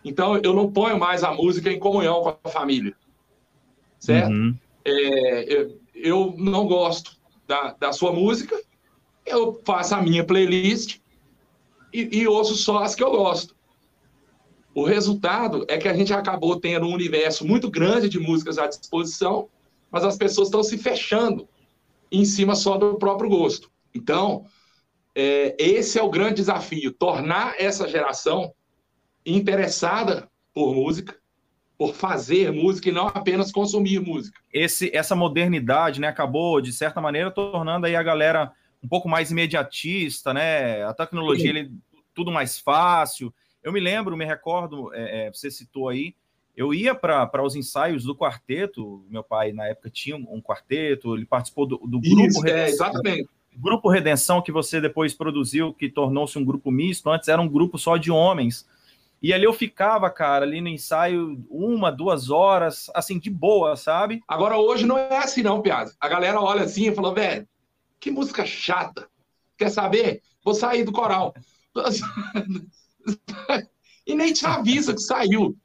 Então, 0.04 0.38
eu 0.38 0.54
não 0.54 0.72
ponho 0.72 1.00
mais 1.00 1.24
a 1.24 1.34
música 1.34 1.72
em 1.72 1.80
comunhão 1.80 2.22
com 2.22 2.38
a 2.44 2.50
família. 2.50 2.96
Certo? 3.98 4.30
Uhum. 4.30 4.56
É, 4.84 5.54
eu 5.54 5.85
não 6.38 6.68
gosto 6.68 7.18
da, 7.48 7.74
da 7.74 7.94
sua 7.94 8.12
música, 8.12 8.60
eu 9.26 9.62
faço 9.66 9.96
a 9.96 10.02
minha 10.02 10.24
playlist 10.24 11.00
e, 11.94 12.20
e 12.20 12.28
ouço 12.28 12.56
só 12.56 12.80
as 12.80 12.94
que 12.94 13.04
eu 13.04 13.12
gosto. 13.12 13.56
O 14.74 14.84
resultado 14.84 15.66
é 15.70 15.78
que 15.78 15.88
a 15.88 15.94
gente 15.94 16.14
acabou 16.14 16.60
tendo 16.60 16.86
um 16.86 16.94
universo 16.94 17.48
muito 17.48 17.72
grande 17.72 18.10
de 18.10 18.20
músicas 18.20 18.58
à 18.58 18.68
disposição, 18.68 19.48
mas 19.90 20.04
as 20.04 20.18
pessoas 20.18 20.50
estão 20.50 20.62
se 20.62 20.78
fechando 20.78 21.48
em 22.12 22.26
cima 22.26 22.56
só 22.56 22.78
do 22.78 22.96
próprio 22.96 23.30
gosto. 23.30 23.72
Então, 23.94 24.46
é, 25.16 25.56
esse 25.58 25.98
é 25.98 26.04
o 26.04 26.10
grande 26.10 26.36
desafio: 26.36 26.92
tornar 26.92 27.56
essa 27.58 27.88
geração 27.88 28.54
interessada 29.26 30.30
por 30.54 30.76
música, 30.76 31.18
por 31.78 31.94
fazer 31.94 32.52
música 32.52 32.90
e 32.90 32.92
não 32.92 33.08
apenas 33.08 33.52
consumir 33.52 34.00
música. 34.00 34.40
Esse, 34.54 34.90
essa 34.96 35.16
modernidade, 35.16 36.00
né, 36.00 36.08
acabou 36.08 36.62
de 36.62 36.72
certa 36.72 37.02
maneira 37.02 37.30
tornando 37.30 37.86
aí 37.86 37.96
a 37.96 38.04
galera 38.04 38.52
um 38.82 38.88
pouco 38.88 39.10
mais 39.10 39.32
imediatista, 39.32 40.34
né? 40.34 40.84
A 40.84 40.94
tecnologia 40.94 41.50
ele, 41.50 41.72
tudo 42.14 42.32
mais 42.32 42.60
fácil. 42.60 43.34
Eu 43.64 43.74
me 43.74 43.80
lembro, 43.80 44.16
me 44.16 44.26
recordo, 44.26 44.94
é, 44.94 45.26
é, 45.26 45.32
você 45.34 45.50
citou 45.50 45.90
aí, 45.90 46.16
eu 46.56 46.74
ia 46.74 46.96
para 46.96 47.44
os 47.44 47.56
ensaios 47.56 48.04
do 48.04 48.16
quarteto. 48.16 49.04
Meu 49.10 49.24
pai 49.24 49.52
na 49.52 49.68
época 49.68 49.90
tinha 49.90 50.16
um, 50.16 50.42
quarteto, 50.42 51.16
ele 51.16 51.26
participou 51.26 51.66
do, 51.66 51.78
do 51.78 52.00
grupo 52.00 52.28
Isso, 52.28 52.42
Redenção, 52.42 52.64
é, 52.64 52.70
exatamente. 52.70 53.30
Grupo 53.58 53.90
Redenção 53.90 54.42
que 54.42 54.52
você 54.52 54.80
depois 54.80 55.14
produziu, 55.14 55.74
que 55.74 55.90
tornou-se 55.90 56.38
um 56.38 56.46
grupo 56.46 56.72
misto. 56.72 57.10
Antes 57.10 57.28
era 57.28 57.42
um 57.42 57.50
grupo 57.50 57.78
só 57.78 57.98
de 57.98 58.12
homens 58.12 58.66
e 59.26 59.34
ali 59.34 59.44
eu 59.44 59.54
ficava, 59.54 60.08
cara, 60.12 60.46
ali 60.46 60.62
no 60.62 60.68
ensaio, 60.68 61.44
uma, 61.50 61.92
duas 61.92 62.30
horas, 62.30 62.92
assim, 62.94 63.18
de 63.18 63.32
boa, 63.32 63.76
sabe? 63.76 64.22
Agora, 64.28 64.56
hoje 64.56 64.86
não 64.86 65.00
é 65.00 65.18
assim, 65.18 65.42
não, 65.42 65.64
Piazza. 65.64 65.96
A 66.00 66.08
galera 66.08 66.40
olha 66.40 66.62
assim 66.62 66.92
e 66.92 66.94
fala, 66.94 67.12
velho, 67.12 67.48
que 68.00 68.12
música 68.12 68.46
chata. 68.46 69.10
Quer 69.58 69.72
saber? 69.72 70.22
Vou 70.44 70.54
sair 70.54 70.84
do 70.84 70.92
coral. 70.92 71.34
e 74.06 74.14
nem 74.14 74.32
te 74.32 74.46
avisa 74.46 74.94
que 74.94 75.02
saiu. 75.02 75.58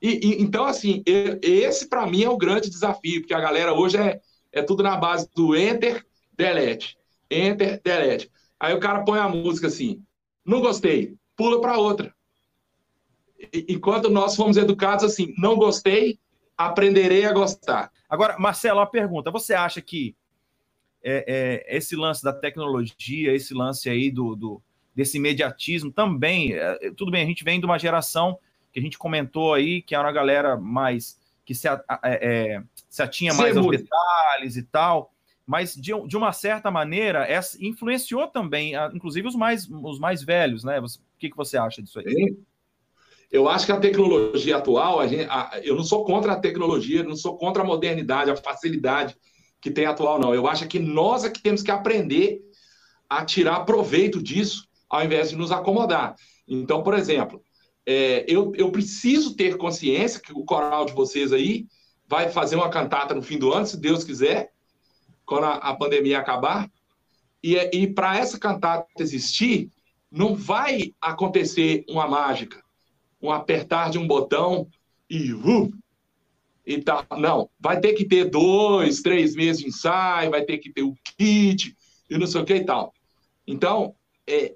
E, 0.00 0.28
e, 0.28 0.42
então, 0.42 0.64
assim, 0.64 1.02
esse 1.42 1.90
para 1.90 2.06
mim 2.06 2.24
é 2.24 2.30
o 2.30 2.38
grande 2.38 2.70
desafio, 2.70 3.20
porque 3.20 3.34
a 3.34 3.40
galera 3.40 3.74
hoje 3.74 3.98
é, 3.98 4.22
é 4.50 4.62
tudo 4.62 4.82
na 4.82 4.96
base 4.96 5.28
do 5.34 5.54
enter, 5.54 6.02
delete. 6.34 6.96
Enter, 7.30 7.78
delete. 7.84 8.32
Aí 8.58 8.72
o 8.72 8.80
cara 8.80 9.04
põe 9.04 9.18
a 9.18 9.28
música 9.28 9.66
assim, 9.66 10.02
não 10.46 10.62
gostei, 10.62 11.14
pula 11.36 11.60
para 11.60 11.76
outra 11.76 12.10
enquanto 13.68 14.08
nós 14.08 14.36
fomos 14.36 14.56
educados 14.56 15.04
assim, 15.04 15.34
não 15.38 15.56
gostei, 15.56 16.18
aprenderei 16.56 17.24
a 17.24 17.32
gostar. 17.32 17.90
Agora, 18.08 18.38
Marcelo, 18.38 18.80
a 18.80 18.86
pergunta: 18.86 19.30
você 19.30 19.54
acha 19.54 19.80
que 19.80 20.14
é, 21.02 21.24
é, 21.68 21.76
esse 21.76 21.96
lance 21.96 22.22
da 22.22 22.32
tecnologia, 22.32 23.34
esse 23.34 23.52
lance 23.54 23.88
aí 23.88 24.10
do, 24.10 24.36
do 24.36 24.62
desse 24.94 25.16
imediatismo 25.16 25.90
também, 25.90 26.52
é, 26.52 26.92
tudo 26.96 27.10
bem, 27.10 27.22
a 27.22 27.26
gente 27.26 27.42
vem 27.42 27.58
de 27.58 27.64
uma 27.64 27.78
geração 27.78 28.38
que 28.72 28.78
a 28.78 28.82
gente 28.82 28.98
comentou 28.98 29.54
aí, 29.54 29.82
que 29.82 29.94
era 29.94 30.04
uma 30.04 30.12
galera 30.12 30.56
mais 30.56 31.18
que 31.44 31.54
se, 31.54 31.68
é, 31.68 31.80
é, 32.04 32.62
se 32.88 33.02
atinha 33.02 33.34
mais 33.34 33.56
aos 33.56 33.66
detalhes 33.66 34.56
e 34.56 34.62
tal, 34.62 35.12
mas 35.46 35.74
de, 35.74 35.92
de 36.06 36.16
uma 36.16 36.32
certa 36.32 36.70
maneira 36.70 37.26
essa 37.26 37.56
influenciou 37.64 38.28
também, 38.28 38.74
inclusive 38.94 39.26
os 39.26 39.34
mais, 39.34 39.68
os 39.68 39.98
mais 39.98 40.22
velhos, 40.22 40.62
né? 40.62 40.78
o 40.78 40.86
que, 41.18 41.30
que 41.30 41.36
você 41.36 41.56
acha 41.56 41.82
disso 41.82 41.98
aí? 41.98 42.08
Sim. 42.08 42.44
Eu 43.32 43.48
acho 43.48 43.64
que 43.64 43.72
a 43.72 43.80
tecnologia 43.80 44.58
atual, 44.58 45.00
a 45.00 45.06
gente, 45.06 45.26
a, 45.30 45.58
eu 45.64 45.74
não 45.74 45.82
sou 45.82 46.04
contra 46.04 46.34
a 46.34 46.38
tecnologia, 46.38 47.02
não 47.02 47.16
sou 47.16 47.34
contra 47.38 47.62
a 47.62 47.66
modernidade, 47.66 48.30
a 48.30 48.36
facilidade 48.36 49.16
que 49.58 49.70
tem 49.70 49.86
atual, 49.86 50.20
não. 50.20 50.34
Eu 50.34 50.46
acho 50.46 50.68
que 50.68 50.78
nós 50.78 51.24
é 51.24 51.30
que 51.30 51.40
temos 51.40 51.62
que 51.62 51.70
aprender 51.70 52.42
a 53.08 53.24
tirar 53.24 53.60
proveito 53.60 54.22
disso, 54.22 54.68
ao 54.86 55.02
invés 55.02 55.30
de 55.30 55.36
nos 55.36 55.50
acomodar. 55.50 56.14
Então, 56.46 56.82
por 56.82 56.92
exemplo, 56.92 57.42
é, 57.86 58.26
eu, 58.28 58.52
eu 58.54 58.70
preciso 58.70 59.34
ter 59.34 59.56
consciência 59.56 60.20
que 60.20 60.32
o 60.34 60.44
coral 60.44 60.84
de 60.84 60.92
vocês 60.92 61.32
aí 61.32 61.66
vai 62.06 62.28
fazer 62.28 62.56
uma 62.56 62.68
cantata 62.68 63.14
no 63.14 63.22
fim 63.22 63.38
do 63.38 63.50
ano, 63.50 63.66
se 63.66 63.80
Deus 63.80 64.04
quiser, 64.04 64.52
quando 65.24 65.44
a, 65.44 65.54
a 65.54 65.74
pandemia 65.74 66.18
acabar. 66.18 66.70
E, 67.42 67.56
e 67.72 67.86
para 67.86 68.18
essa 68.18 68.38
cantata 68.38 68.86
existir, 68.98 69.70
não 70.10 70.34
vai 70.34 70.92
acontecer 71.00 71.82
uma 71.88 72.06
mágica 72.06 72.62
um 73.22 73.30
apertar 73.30 73.90
de 73.90 73.98
um 73.98 74.06
botão 74.06 74.66
e 75.08 75.32
uh, 75.32 75.70
e 76.66 76.80
tal. 76.80 77.04
Não, 77.18 77.48
vai 77.58 77.80
ter 77.80 77.92
que 77.92 78.04
ter 78.04 78.28
dois, 78.28 79.00
três 79.00 79.34
meses 79.34 79.62
de 79.62 79.68
ensaio, 79.68 80.30
vai 80.30 80.42
ter 80.42 80.58
que 80.58 80.72
ter 80.72 80.82
o 80.82 80.94
kit 81.16 81.76
e 82.10 82.18
não 82.18 82.26
sei 82.26 82.40
o 82.40 82.44
que 82.44 82.54
e 82.54 82.64
tal. 82.64 82.92
Então, 83.46 83.94
é, 84.26 84.54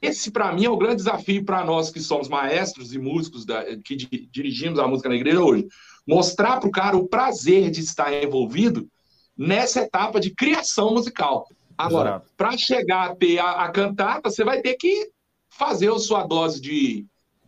esse 0.00 0.30
para 0.30 0.52
mim 0.52 0.64
é 0.64 0.70
o 0.70 0.76
grande 0.76 0.96
desafio 0.96 1.44
para 1.44 1.64
nós 1.64 1.90
que 1.90 2.00
somos 2.00 2.28
maestros 2.28 2.94
e 2.94 2.98
músicos 2.98 3.44
da, 3.44 3.64
que 3.78 3.94
di, 3.94 4.28
dirigimos 4.30 4.78
a 4.78 4.88
música 4.88 5.08
na 5.08 5.16
igreja 5.16 5.42
hoje. 5.42 5.66
Mostrar 6.06 6.58
para 6.60 6.68
o 6.68 6.72
cara 6.72 6.96
o 6.96 7.08
prazer 7.08 7.70
de 7.70 7.80
estar 7.80 8.12
envolvido 8.12 8.88
nessa 9.36 9.82
etapa 9.82 10.18
de 10.18 10.30
criação 10.30 10.94
musical. 10.94 11.46
Agora, 11.76 12.22
para 12.36 12.56
chegar 12.56 13.10
a 13.10 13.14
ter 13.14 13.38
a, 13.38 13.64
a 13.64 13.70
cantata, 13.70 14.30
você 14.30 14.42
vai 14.42 14.62
ter 14.62 14.74
que 14.74 15.10
fazer 15.50 15.92
a 15.92 15.98
sua 15.98 16.26
dose 16.26 16.60
de, 16.60 17.04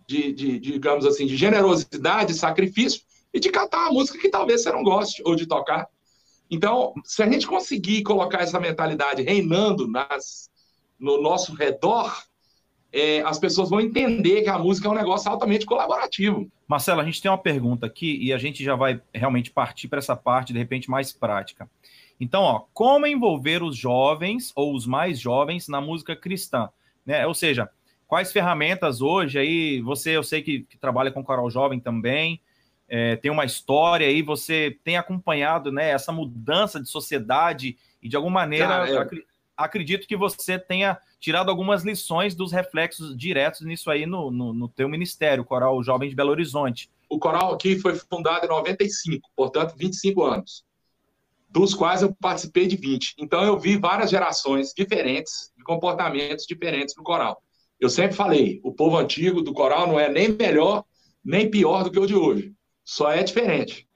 de, 0.09 0.33
de, 0.33 0.59
digamos 0.59 1.05
assim, 1.05 1.27
de 1.27 1.37
generosidade, 1.37 2.33
sacrifício, 2.33 3.03
e 3.33 3.39
de 3.39 3.51
cantar 3.51 3.83
uma 3.83 3.93
música 3.93 4.19
que 4.19 4.31
talvez 4.31 4.63
você 4.63 4.73
não 4.73 4.83
goste, 4.83 5.23
ou 5.25 5.37
de 5.37 5.47
tocar. 5.47 5.87
Então, 6.51 6.95
se 7.05 7.23
a 7.23 7.31
gente 7.31 7.47
conseguir 7.47 8.03
colocar 8.03 8.39
essa 8.39 8.59
mentalidade 8.59 9.21
reinando 9.21 9.87
nas, 9.87 10.51
no 10.99 11.21
nosso 11.21 11.55
redor, 11.55 12.25
é, 12.91 13.21
as 13.21 13.39
pessoas 13.39 13.69
vão 13.69 13.83
entender 13.83 14.41
que 14.41 14.49
a 14.49 14.59
música 14.59 14.89
é 14.89 14.91
um 14.91 14.95
negócio 14.95 15.31
altamente 15.31 15.67
colaborativo. 15.67 16.51
Marcelo, 16.67 17.03
a 17.03 17.05
gente 17.05 17.21
tem 17.21 17.31
uma 17.31 17.37
pergunta 17.37 17.85
aqui 17.85 18.17
e 18.17 18.33
a 18.33 18.39
gente 18.39 18.65
já 18.65 18.75
vai 18.75 19.03
realmente 19.13 19.51
partir 19.51 19.89
para 19.89 19.99
essa 19.99 20.17
parte, 20.17 20.55
de 20.55 20.59
repente, 20.59 20.89
mais 20.89 21.13
prática. 21.13 21.69
Então, 22.19 22.41
ó, 22.41 22.65
como 22.73 23.07
envolver 23.07 23.63
os 23.63 23.77
jovens 23.77 24.53
ou 24.57 24.75
os 24.75 24.87
mais 24.87 25.21
jovens 25.21 25.69
na 25.69 25.83
música 25.83 26.17
cristã? 26.17 26.71
Né? 27.05 27.27
Ou 27.27 27.35
seja, 27.35 27.71
quais 28.09 28.33
ferramentas 28.33 29.01
hoje 29.03 29.39
aí, 29.39 29.81
você, 29.83 30.17
eu 30.17 30.25
sei 30.25 30.43
que, 30.43 30.61
que 30.63 30.79
trabalha 30.79 31.13
com 31.13 31.23
coral 31.23 31.49
jovem 31.51 31.79
também, 31.79 32.41
é, 32.89 33.17
tem 33.17 33.31
uma 33.31 33.45
história 33.45 34.07
aí, 34.07 34.23
você 34.23 34.77
tem 34.83 34.97
acompanhado 34.97 35.71
né, 35.71 35.91
essa 35.91 36.11
mudança 36.11 36.81
de 36.81 36.89
sociedade 36.89 37.77
e 38.03 38.09
de 38.09 38.17
alguma 38.17 38.41
maneira 38.41 38.67
Cara, 38.67 39.03
ac 39.03 39.25
acredito 39.55 40.07
que 40.07 40.17
você 40.17 40.57
tenha 40.57 40.97
tirado 41.19 41.51
algumas 41.51 41.83
lições 41.83 42.35
dos 42.35 42.53
reflexos 42.53 43.15
diretos 43.17 43.63
nisso 43.63 43.91
aí 43.91 44.07
no, 44.07 44.31
no, 44.31 44.55
no 44.55 44.69
teu 44.69 44.89
ministério, 44.89 45.45
Coral 45.45 45.83
Jovem 45.83 46.09
de 46.09 46.15
Belo 46.15 46.31
Horizonte. 46.31 46.89
O 47.11 47.19
Coral 47.19 47.53
aqui 47.53 47.79
foi 47.79 47.95
fundado 47.97 48.47
em 48.47 48.49
95, 48.49 49.29
portanto 49.37 49.75
25 49.77 50.25
anos, 50.25 50.65
dos 51.51 51.75
quais 51.75 52.03
eu 52.03 52.15
participei 52.15 52.69
de 52.69 52.77
20. 52.77 53.17
Então 53.19 53.43
eu 53.43 53.59
vi 53.59 53.77
várias 53.77 54.11
gerações 54.11 54.73
diferentes, 54.73 55.53
de 55.57 55.65
comportamentos 55.65 56.47
diferentes 56.47 56.95
no 56.97 57.03
Coral. 57.03 57.43
Eu 57.81 57.89
sempre 57.89 58.17
falei, 58.17 58.61
o 58.65 58.73
povo 58.73 58.97
antigo 58.97 59.43
do 59.43 59.53
Coral 59.53 59.87
não 59.87 59.99
é 59.99 60.09
nem 60.09 60.29
melhor 60.29 60.85
nem 61.25 61.51
pior 61.51 61.85
do 61.85 61.91
que 61.91 61.99
o 61.99 62.07
de 62.07 62.15
hoje 62.15 62.55
só 62.89 63.13
é 63.13 63.23
diferente. 63.23 63.87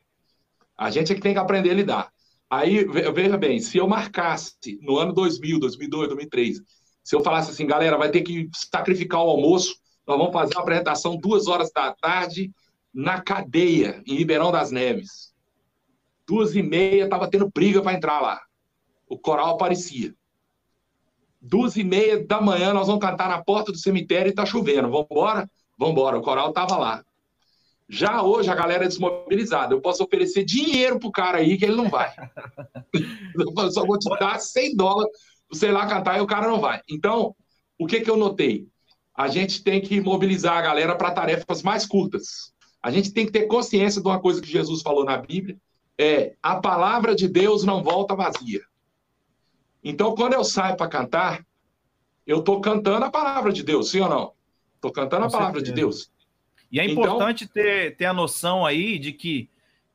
A 0.76 0.90
gente 0.90 1.10
é 1.10 1.14
que 1.14 1.20
tem 1.22 1.32
que 1.32 1.38
aprender 1.38 1.70
a 1.70 1.74
lidar. 1.74 2.12
Aí, 2.50 2.84
veja 2.84 3.38
bem, 3.38 3.58
se 3.58 3.78
eu 3.78 3.88
marcasse 3.88 4.52
no 4.82 4.98
ano 4.98 5.14
2000, 5.14 5.58
2002, 5.58 6.08
2003, 6.08 6.60
se 7.02 7.16
eu 7.16 7.22
falasse 7.22 7.50
assim, 7.50 7.66
galera, 7.66 7.96
vai 7.96 8.10
ter 8.10 8.20
que 8.20 8.50
sacrificar 8.54 9.22
o 9.22 9.30
almoço, 9.30 9.76
nós 10.06 10.18
vamos 10.18 10.34
fazer 10.34 10.54
uma 10.54 10.60
apresentação 10.60 11.16
duas 11.16 11.48
horas 11.48 11.72
da 11.72 11.94
tarde 11.94 12.52
na 12.92 13.22
cadeia, 13.22 14.02
em 14.06 14.14
Ribeirão 14.14 14.52
das 14.52 14.70
Neves. 14.70 15.32
Duas 16.26 16.54
e 16.54 16.62
meia, 16.62 17.04
estava 17.04 17.30
tendo 17.30 17.50
briga 17.50 17.80
para 17.80 17.94
entrar 17.94 18.20
lá. 18.20 18.42
O 19.08 19.18
coral 19.18 19.54
aparecia. 19.54 20.14
Duas 21.44 21.76
e 21.76 21.82
meia 21.82 22.24
da 22.24 22.40
manhã, 22.40 22.72
nós 22.72 22.86
vamos 22.86 23.02
cantar 23.02 23.28
na 23.28 23.42
porta 23.42 23.72
do 23.72 23.78
cemitério 23.78 24.28
e 24.28 24.30
está 24.30 24.46
chovendo. 24.46 24.88
Vamos 24.88 25.08
embora? 25.10 25.50
Vamos 25.76 25.92
embora. 25.92 26.18
O 26.18 26.22
coral 26.22 26.50
estava 26.50 26.76
lá. 26.76 27.02
Já 27.88 28.22
hoje 28.22 28.48
a 28.48 28.54
galera 28.54 28.84
é 28.84 28.88
desmobilizada. 28.88 29.74
Eu 29.74 29.80
posso 29.80 30.04
oferecer 30.04 30.44
dinheiro 30.44 31.00
pro 31.00 31.10
cara 31.10 31.38
aí 31.38 31.58
que 31.58 31.64
ele 31.64 31.74
não 31.74 31.90
vai. 31.90 32.14
eu 33.34 33.72
só 33.72 33.84
vou 33.84 33.98
te 33.98 34.08
dar 34.18 34.38
100 34.38 34.76
dólares 34.76 35.12
ir 35.60 35.72
lá 35.72 35.86
cantar 35.86 36.18
e 36.18 36.20
o 36.20 36.26
cara 36.26 36.48
não 36.48 36.60
vai. 36.60 36.80
Então, 36.88 37.34
o 37.78 37.86
que, 37.86 38.00
que 38.00 38.10
eu 38.10 38.16
notei? 38.16 38.66
A 39.14 39.28
gente 39.28 39.62
tem 39.62 39.80
que 39.80 40.00
mobilizar 40.00 40.56
a 40.56 40.62
galera 40.62 40.96
para 40.96 41.10
tarefas 41.10 41.62
mais 41.62 41.84
curtas. 41.84 42.52
A 42.82 42.90
gente 42.90 43.12
tem 43.12 43.26
que 43.26 43.32
ter 43.32 43.46
consciência 43.46 44.00
de 44.00 44.08
uma 44.08 44.20
coisa 44.20 44.40
que 44.40 44.48
Jesus 44.48 44.80
falou 44.80 45.04
na 45.04 45.18
Bíblia: 45.18 45.58
é 45.98 46.34
a 46.42 46.56
palavra 46.56 47.14
de 47.14 47.28
Deus 47.28 47.64
não 47.64 47.82
volta 47.82 48.14
vazia. 48.14 48.62
Então, 49.82 50.14
quando 50.14 50.34
eu 50.34 50.44
saio 50.44 50.76
para 50.76 50.88
cantar, 50.88 51.44
eu 52.26 52.38
estou 52.38 52.60
cantando 52.60 53.04
a 53.04 53.10
palavra 53.10 53.52
de 53.52 53.62
Deus, 53.62 53.90
sim 53.90 54.00
ou 54.00 54.08
não? 54.08 54.32
Estou 54.76 54.92
cantando 54.92 55.26
a 55.26 55.30
palavra 55.30 55.62
de 55.62 55.72
Deus. 55.72 56.10
E 56.70 56.80
é 56.80 56.84
então 56.84 57.04
importante 57.04 57.44
então... 57.44 57.54
ter, 57.54 57.96
ter 57.96 58.04
a 58.06 58.12
noção 58.12 58.64
aí 58.64 58.98
de 58.98 59.12
que 59.12 59.48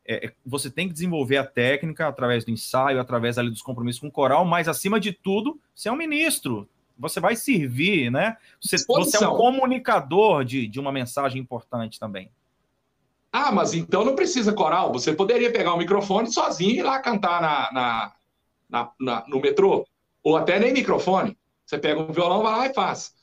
é, 0.07 0.31
você 0.45 0.69
tem 0.69 0.87
que 0.87 0.93
desenvolver 0.93 1.37
a 1.37 1.45
técnica 1.45 2.07
através 2.07 2.45
do 2.45 2.51
ensaio, 2.51 2.99
através 2.99 3.37
ali 3.37 3.49
dos 3.49 3.61
compromissos 3.61 3.99
com 3.99 4.07
o 4.07 4.11
coral, 4.11 4.45
mas 4.45 4.67
acima 4.67 4.99
de 4.99 5.11
tudo, 5.11 5.59
você 5.75 5.89
é 5.89 5.91
um 5.91 5.97
ministro. 5.97 6.69
Você 6.97 7.19
vai 7.19 7.35
servir, 7.35 8.09
né? 8.09 8.37
Você, 8.61 8.77
você 8.87 9.23
é 9.23 9.27
um 9.27 9.35
comunicador 9.35 10.43
de, 10.43 10.67
de 10.67 10.79
uma 10.79 10.91
mensagem 10.91 11.39
importante 11.39 11.99
também. 11.99 12.31
Ah, 13.31 13.51
mas 13.51 13.73
então 13.73 14.03
não 14.03 14.15
precisa 14.15 14.53
coral. 14.53 14.91
Você 14.93 15.13
poderia 15.13 15.51
pegar 15.51 15.73
o 15.73 15.77
microfone 15.77 16.31
sozinho 16.31 16.71
e 16.71 16.79
ir 16.79 16.83
lá 16.83 16.99
cantar 16.99 17.41
na, 17.41 17.71
na, 17.71 18.13
na, 18.69 18.91
na 18.99 19.25
no 19.27 19.39
metrô. 19.39 19.85
Ou 20.23 20.35
até 20.35 20.59
nem 20.59 20.73
microfone. 20.73 21.37
Você 21.65 21.77
pega 21.77 21.99
um 21.99 22.11
violão, 22.11 22.43
vai 22.43 22.57
lá 22.57 22.67
e 22.67 22.73
faz. 22.73 23.13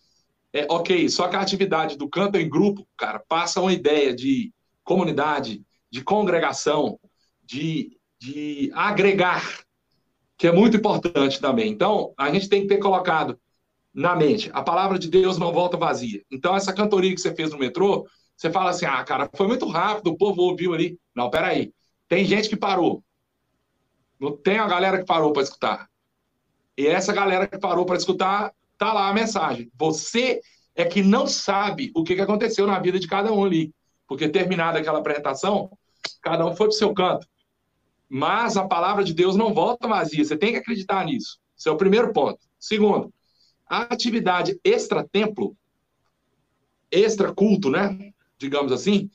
É, 0.53 0.67
ok, 0.71 1.09
só 1.09 1.29
que 1.29 1.37
a 1.37 1.41
atividade 1.41 1.97
do 1.97 2.09
canto 2.09 2.39
em 2.39 2.49
grupo, 2.49 2.87
cara, 2.97 3.19
passa 3.19 3.61
uma 3.61 3.73
ideia 3.73 4.15
de 4.15 4.53
comunidade, 4.85 5.63
de 5.91 6.03
congregação, 6.03 6.99
de, 7.43 7.99
de 8.19 8.71
agregar, 8.75 9.43
que 10.37 10.47
é 10.47 10.53
muito 10.53 10.77
importante 10.77 11.41
também. 11.41 11.71
Então, 11.71 12.13
a 12.17 12.33
gente 12.33 12.49
tem 12.49 12.63
que 12.63 12.69
ter 12.69 12.79
colocado 12.79 13.39
na 13.93 14.17
mente, 14.17 14.51
a 14.53 14.61
palavra 14.61 14.99
de 14.99 15.09
Deus 15.09 15.39
não 15.39 15.53
volta 15.53 15.77
vazia. 15.77 16.23
Então, 16.31 16.57
essa 16.57 16.73
cantoria 16.73 17.15
que 17.15 17.21
você 17.21 17.33
fez 17.33 17.53
no 17.53 17.59
metrô, 17.59 18.07
você 18.37 18.51
fala 18.51 18.71
assim, 18.71 18.87
ah, 18.87 19.03
cara, 19.05 19.31
foi 19.35 19.47
muito 19.47 19.67
rápido, 19.69 20.09
o 20.09 20.17
povo 20.17 20.43
ouviu 20.43 20.75
ali. 20.75 20.99
Não, 21.15 21.31
peraí, 21.31 21.73
tem 22.09 22.25
gente 22.25 22.49
que 22.49 22.57
parou. 22.57 23.04
Não 24.19 24.37
tem 24.37 24.59
a 24.59 24.67
galera 24.67 24.99
que 24.99 25.05
parou 25.05 25.33
para 25.33 25.43
escutar. 25.43 25.89
E 26.77 26.87
essa 26.87 27.13
galera 27.13 27.47
que 27.47 27.59
parou 27.59 27.85
para 27.85 27.97
escutar 27.97 28.53
Tá 28.79 28.93
lá 28.93 29.09
a 29.09 29.15
mensagem. 29.15 29.71
Você 29.79 30.41
é 30.75 30.85
que 30.85 31.03
não 31.03 31.27
sabe 31.27 31.93
o 31.95 32.03
que 32.03 32.21
aconteceu 32.21 32.67
na 32.67 32.79
vida 32.79 32.99
de 32.99 33.07
cada 33.07 33.33
um 33.33 33.45
ali. 33.45 33.73
Porque 34.07 34.29
terminada 34.29 34.79
aquela 34.79 34.99
apresentação, 34.99 35.71
cada 36.21 36.45
um 36.45 36.55
foi 36.55 36.67
para 36.67 36.75
o 36.75 36.79
seu 36.79 36.93
canto. 36.93 37.27
Mas 38.09 38.57
a 38.57 38.67
palavra 38.67 39.03
de 39.03 39.15
Deus 39.15 39.37
não 39.37 39.55
volta 39.55 39.89
vazia. 39.89 40.25
Você 40.25 40.37
tem 40.37 40.53
que 40.53 40.59
acreditar 40.59 41.05
nisso. 41.05 41.39
Esse 41.57 41.69
é 41.69 41.73
o 41.73 41.77
primeiro 41.77 42.13
ponto. 42.13 42.39
Segundo, 42.59 43.13
a 43.67 43.83
atividade 43.83 44.59
extra-templo, 44.63 45.57
extra-culto, 46.91 47.71
né? 47.71 48.13
Digamos 48.37 48.73
assim, 48.73 49.09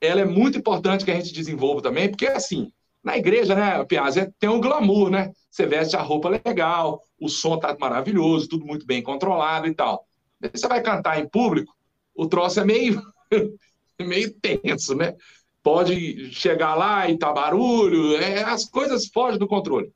ela 0.00 0.20
é 0.20 0.24
muito 0.24 0.58
importante 0.58 1.04
que 1.04 1.10
a 1.10 1.14
gente 1.14 1.32
desenvolva 1.32 1.82
também, 1.82 2.08
porque 2.08 2.26
assim, 2.26 2.72
na 3.02 3.16
igreja, 3.16 3.54
né, 3.54 3.82
Piaz, 3.84 4.16
é, 4.16 4.30
tem 4.38 4.48
um 4.48 4.60
glamour, 4.60 5.10
né? 5.10 5.32
Você 5.50 5.66
veste 5.66 5.96
a 5.96 6.02
roupa 6.02 6.28
legal, 6.28 7.02
o 7.18 7.28
som 7.28 7.58
tá 7.58 7.76
maravilhoso, 7.78 8.48
tudo 8.48 8.64
muito 8.64 8.86
bem 8.86 9.02
controlado 9.02 9.66
e 9.66 9.74
tal. 9.74 10.06
Você 10.52 10.68
vai 10.68 10.82
cantar 10.82 11.18
em 11.18 11.28
público, 11.28 11.74
o 12.14 12.26
troço 12.26 12.60
é 12.60 12.64
meio, 12.64 13.02
meio 14.00 14.32
tenso, 14.34 14.94
né? 14.94 15.16
Pode 15.62 16.32
chegar 16.32 16.74
lá 16.74 17.08
e 17.08 17.18
tá 17.18 17.32
barulho, 17.32 18.16
é, 18.16 18.42
as 18.42 18.64
coisas 18.64 19.06
fogem 19.06 19.38
do 19.38 19.48
controle. 19.48 19.92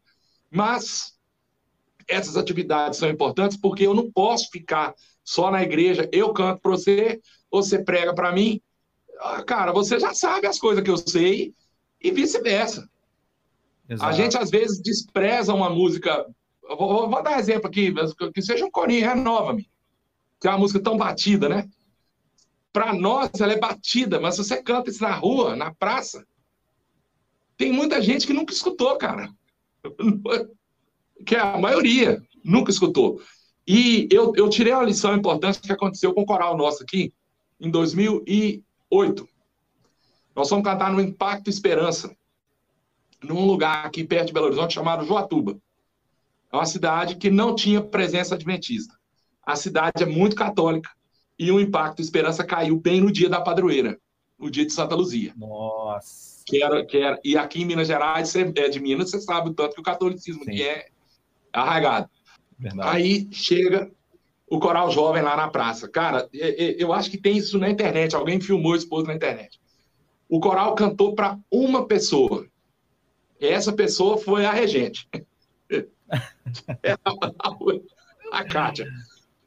Mas 0.50 1.14
essas 2.08 2.36
atividades 2.36 2.98
são 2.98 3.08
importantes 3.08 3.56
porque 3.56 3.86
eu 3.86 3.94
não 3.94 4.10
posso 4.10 4.50
ficar 4.50 4.94
só 5.22 5.50
na 5.50 5.62
igreja, 5.62 6.08
eu 6.12 6.32
canto 6.32 6.60
para 6.60 6.70
você, 6.70 7.20
você 7.50 7.82
prega 7.82 8.14
para 8.14 8.32
mim. 8.32 8.60
Ah, 9.20 9.42
cara, 9.42 9.72
você 9.72 9.98
já 9.98 10.12
sabe 10.12 10.46
as 10.46 10.58
coisas 10.58 10.84
que 10.84 10.90
eu 10.90 10.98
sei 10.98 11.54
e 12.00 12.10
vice-versa. 12.10 12.88
Exato. 13.88 14.10
A 14.10 14.12
gente, 14.12 14.36
às 14.36 14.50
vezes, 14.50 14.80
despreza 14.80 15.52
uma 15.52 15.68
música. 15.68 16.26
Vou, 16.62 17.08
vou, 17.08 17.22
dar 17.22 17.36
um 17.36 17.38
exemplo 17.38 17.68
aqui, 17.68 17.92
que 18.32 18.42
seja 18.42 18.64
um 18.64 18.70
corinho, 18.70 19.06
renova-me. 19.06 19.68
Que 20.40 20.48
é 20.48 20.50
uma 20.50 20.58
música 20.58 20.80
tão 20.80 20.96
batida, 20.96 21.48
né? 21.48 21.68
Para 22.72 22.92
nós, 22.92 23.30
ela 23.40 23.52
é 23.52 23.58
batida, 23.58 24.18
mas 24.18 24.34
se 24.34 24.44
você 24.44 24.62
canta 24.62 24.90
isso 24.90 25.02
na 25.02 25.14
rua, 25.14 25.54
na 25.54 25.72
praça, 25.74 26.26
tem 27.56 27.72
muita 27.72 28.02
gente 28.02 28.26
que 28.26 28.32
nunca 28.32 28.52
escutou, 28.52 28.96
cara. 28.96 29.30
Que 31.24 31.36
é 31.36 31.38
a 31.38 31.56
maioria 31.56 32.20
nunca 32.44 32.72
escutou. 32.72 33.22
E 33.66 34.08
eu, 34.10 34.32
eu 34.36 34.48
tirei 34.50 34.74
uma 34.74 34.82
lição 34.82 35.14
importante 35.14 35.60
que 35.60 35.72
aconteceu 35.72 36.12
com 36.12 36.22
o 36.22 36.26
coral 36.26 36.56
nosso 36.56 36.82
aqui 36.82 37.14
em 37.58 37.70
2008. 37.70 39.28
Nós 40.34 40.48
fomos 40.48 40.64
cantar 40.64 40.92
no 40.92 41.00
Impacto 41.00 41.48
Esperança 41.48 42.14
num 43.24 43.44
lugar 43.46 43.86
aqui 43.86 44.04
perto 44.04 44.28
de 44.28 44.32
Belo 44.32 44.46
Horizonte 44.46 44.74
chamado 44.74 45.04
Joatuba. 45.04 45.58
É 46.52 46.56
uma 46.56 46.66
cidade 46.66 47.16
que 47.16 47.30
não 47.30 47.54
tinha 47.54 47.82
presença 47.82 48.34
adventista. 48.34 48.94
A 49.42 49.56
cidade 49.56 50.02
é 50.02 50.06
muito 50.06 50.36
católica, 50.36 50.90
e 51.38 51.50
o 51.50 51.60
Impacto 51.60 52.00
Esperança 52.00 52.44
caiu 52.44 52.78
bem 52.78 53.00
no 53.00 53.10
dia 53.10 53.28
da 53.28 53.40
padroeira, 53.40 53.98
o 54.38 54.48
dia 54.48 54.64
de 54.64 54.72
Santa 54.72 54.94
Luzia. 54.94 55.32
Nossa. 55.36 56.42
Que 56.46 56.62
era, 56.62 56.84
que 56.84 56.98
era, 56.98 57.18
e 57.24 57.36
aqui 57.36 57.62
em 57.62 57.64
Minas 57.64 57.88
Gerais, 57.88 58.28
você 58.28 58.52
é 58.56 58.68
de 58.68 58.78
Minas, 58.80 59.10
você 59.10 59.20
sabe 59.20 59.50
o 59.50 59.54
tanto 59.54 59.74
que 59.74 59.80
o 59.80 59.84
catolicismo 59.84 60.44
é 60.48 60.86
arraigado. 61.52 62.08
Verdade. 62.58 62.88
Aí 62.88 63.28
chega 63.32 63.90
o 64.46 64.58
coral 64.60 64.90
jovem 64.90 65.22
lá 65.22 65.36
na 65.36 65.48
praça. 65.48 65.88
Cara, 65.88 66.28
eu 66.32 66.92
acho 66.92 67.10
que 67.10 67.18
tem 67.18 67.36
isso 67.36 67.58
na 67.58 67.68
internet. 67.68 68.14
Alguém 68.14 68.40
filmou 68.40 68.76
isso 68.76 68.88
na 69.04 69.14
internet. 69.14 69.60
O 70.28 70.38
coral 70.38 70.74
cantou 70.74 71.14
para 71.14 71.38
uma 71.50 71.86
pessoa. 71.86 72.46
Essa 73.48 73.72
pessoa 73.72 74.18
foi 74.18 74.44
a 74.44 74.52
regente. 74.52 75.08
a 78.32 78.44
Kátia. 78.44 78.86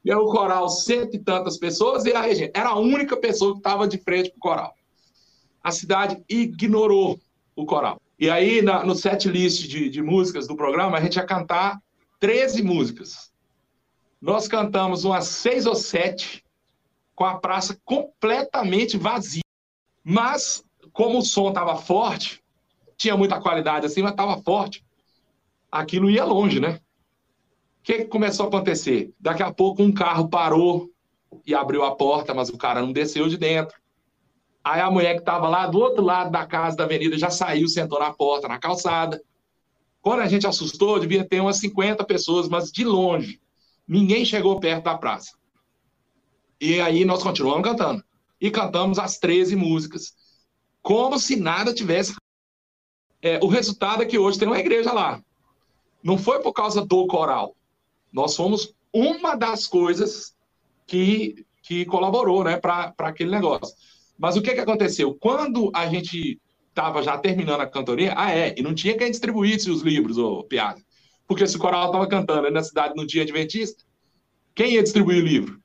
E 0.03 0.13
o 0.13 0.25
coral, 0.31 0.69
cento 0.69 1.15
e 1.15 1.19
tantas 1.19 1.57
pessoas, 1.57 2.05
e 2.05 2.13
a 2.13 2.21
regente. 2.21 2.51
Era 2.53 2.69
a 2.69 2.79
única 2.79 3.17
pessoa 3.17 3.51
que 3.53 3.59
estava 3.59 3.87
de 3.87 3.97
frente 3.97 4.29
para 4.29 4.37
o 4.37 4.39
coral. 4.39 4.73
A 5.61 5.71
cidade 5.71 6.23
ignorou 6.29 7.19
o 7.55 7.65
coral. 7.65 7.99
E 8.17 8.29
aí, 8.29 8.61
na, 8.61 8.83
no 8.83 8.95
set 8.95 9.27
list 9.27 9.67
de, 9.67 9.89
de 9.89 10.01
músicas 10.01 10.47
do 10.47 10.55
programa, 10.55 10.97
a 10.97 11.01
gente 11.01 11.17
ia 11.17 11.25
cantar 11.25 11.81
13 12.19 12.63
músicas. 12.63 13.31
Nós 14.21 14.47
cantamos 14.47 15.03
umas 15.03 15.25
seis 15.27 15.65
ou 15.65 15.75
sete 15.75 16.43
com 17.13 17.25
a 17.25 17.37
praça 17.37 17.79
completamente 17.83 18.97
vazia. 18.97 19.41
Mas, 20.03 20.63
como 20.93 21.19
o 21.19 21.21
som 21.21 21.49
estava 21.49 21.75
forte, 21.75 22.41
tinha 22.97 23.15
muita 23.15 23.39
qualidade 23.39 23.85
assim, 23.85 24.01
mas 24.01 24.11
estava 24.11 24.41
forte, 24.41 24.83
aquilo 25.71 26.09
ia 26.09 26.25
longe, 26.25 26.59
né? 26.59 26.79
O 27.79 27.83
que, 27.83 27.99
que 27.99 28.05
começou 28.05 28.45
a 28.45 28.49
acontecer? 28.49 29.13
Daqui 29.19 29.43
a 29.43 29.53
pouco 29.53 29.81
um 29.81 29.93
carro 29.93 30.27
parou 30.27 30.89
e 31.45 31.55
abriu 31.55 31.83
a 31.85 31.95
porta, 31.95 32.33
mas 32.33 32.49
o 32.49 32.57
cara 32.57 32.81
não 32.81 32.91
desceu 32.91 33.29
de 33.29 33.37
dentro. 33.37 33.77
Aí 34.63 34.81
a 34.81 34.91
mulher 34.91 35.13
que 35.13 35.19
estava 35.19 35.47
lá 35.47 35.65
do 35.67 35.79
outro 35.79 36.03
lado 36.03 36.29
da 36.29 36.45
casa 36.45 36.75
da 36.75 36.83
avenida 36.83 37.17
já 37.17 37.29
saiu, 37.29 37.69
sentou 37.69 37.99
na 37.99 38.11
porta, 38.11 38.49
na 38.49 38.59
calçada. 38.59 39.21
Quando 40.01 40.21
a 40.21 40.27
gente 40.27 40.45
assustou, 40.45 40.99
devia 40.99 41.25
ter 41.25 41.39
umas 41.39 41.57
50 41.59 42.03
pessoas, 42.03 42.49
mas 42.49 42.71
de 42.71 42.83
longe. 42.83 43.39
Ninguém 43.87 44.25
chegou 44.25 44.59
perto 44.59 44.83
da 44.83 44.97
praça. 44.97 45.37
E 46.59 46.81
aí 46.81 47.05
nós 47.05 47.23
continuamos 47.23 47.63
cantando. 47.63 48.03
E 48.41 48.51
cantamos 48.51 48.99
as 48.99 49.17
13 49.17 49.55
músicas, 49.55 50.13
como 50.81 51.17
se 51.17 51.35
nada 51.35 51.73
tivesse. 51.73 52.13
É, 53.27 53.39
o 53.43 53.47
resultado 53.47 54.01
é 54.01 54.05
que 54.05 54.17
hoje 54.17 54.39
tem 54.39 54.47
uma 54.47 54.59
igreja 54.59 54.93
lá. 54.93 55.21
Não 56.01 56.17
foi 56.17 56.41
por 56.41 56.53
causa 56.53 56.85
do 56.85 57.05
coral. 57.07 57.57
Nós 58.11 58.35
fomos 58.37 58.73
uma 58.93 59.35
das 59.35 59.67
coisas 59.67 60.33
que, 60.85 61.45
que 61.61 61.83
colaborou 61.85 62.45
né, 62.45 62.55
para 62.55 62.93
aquele 62.99 63.29
negócio. 63.29 63.75
Mas 64.17 64.37
o 64.37 64.41
que, 64.41 64.53
que 64.53 64.61
aconteceu? 64.61 65.13
Quando 65.13 65.69
a 65.75 65.87
gente 65.87 66.39
estava 66.69 67.03
já 67.03 67.17
terminando 67.17 67.59
a 67.59 67.67
cantoria, 67.67 68.13
ah, 68.15 68.31
é, 68.31 68.55
e 68.57 68.61
não 68.61 68.73
tinha 68.73 68.97
quem 68.97 69.11
distribuísse 69.11 69.69
os 69.69 69.81
livros, 69.81 70.17
ô 70.17 70.43
Piada. 70.43 70.81
Porque 71.27 71.45
se 71.45 71.57
o 71.57 71.59
coral 71.59 71.87
estava 71.87 72.07
cantando 72.07 72.49
na 72.49 72.63
cidade 72.63 72.93
no 72.95 73.05
dia 73.05 73.23
adventista, 73.23 73.83
quem 74.55 74.75
ia 74.75 74.83
distribuir 74.83 75.21
o 75.21 75.27
livro? 75.27 75.59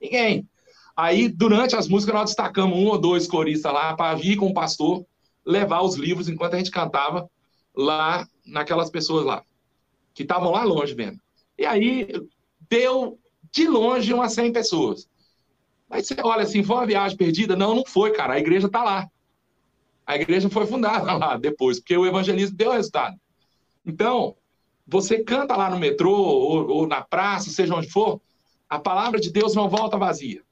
Ninguém. 0.00 0.46
Aí, 0.94 1.28
durante 1.28 1.74
as 1.74 1.88
músicas, 1.88 2.14
nós 2.14 2.24
destacamos 2.26 2.78
um 2.78 2.88
ou 2.88 2.98
dois 2.98 3.26
coristas 3.26 3.72
lá 3.72 3.96
para 3.96 4.14
vir 4.16 4.36
com 4.36 4.48
o 4.48 4.54
pastor 4.54 5.06
levar 5.46 5.82
os 5.82 5.94
livros 5.94 6.28
enquanto 6.28 6.54
a 6.54 6.58
gente 6.58 6.70
cantava 6.70 7.30
lá 7.74 8.26
naquelas 8.44 8.90
pessoas 8.90 9.24
lá, 9.24 9.44
que 10.12 10.22
estavam 10.22 10.50
lá 10.50 10.64
longe 10.64 10.94
mesmo. 10.94 11.20
E 11.58 11.64
aí, 11.64 12.08
deu 12.68 13.18
de 13.52 13.66
longe 13.68 14.12
umas 14.12 14.32
100 14.32 14.52
pessoas. 14.52 15.08
Aí 15.88 16.02
você 16.02 16.16
olha 16.22 16.42
assim, 16.42 16.64
foi 16.64 16.76
uma 16.76 16.86
viagem 16.86 17.16
perdida? 17.16 17.54
Não, 17.54 17.74
não 17.74 17.84
foi, 17.86 18.12
cara. 18.12 18.34
A 18.34 18.38
igreja 18.38 18.66
está 18.66 18.82
lá. 18.82 19.08
A 20.06 20.16
igreja 20.16 20.50
foi 20.50 20.66
fundada 20.66 21.14
lá 21.14 21.36
depois, 21.36 21.78
porque 21.78 21.96
o 21.96 22.06
evangelismo 22.06 22.56
deu 22.56 22.72
resultado. 22.72 23.16
Então, 23.84 24.36
você 24.86 25.22
canta 25.22 25.56
lá 25.56 25.70
no 25.70 25.78
metrô 25.78 26.12
ou, 26.12 26.68
ou, 26.68 26.86
na 26.86 27.02
praça, 27.02 27.50
seja 27.50 27.74
onde 27.74 27.88
for, 27.88 28.20
a 28.68 28.78
palavra 28.78 29.20
de 29.20 29.30
Deus 29.30 29.54
não 29.54 29.68
volta 29.68 29.96
vazia. 29.96 30.42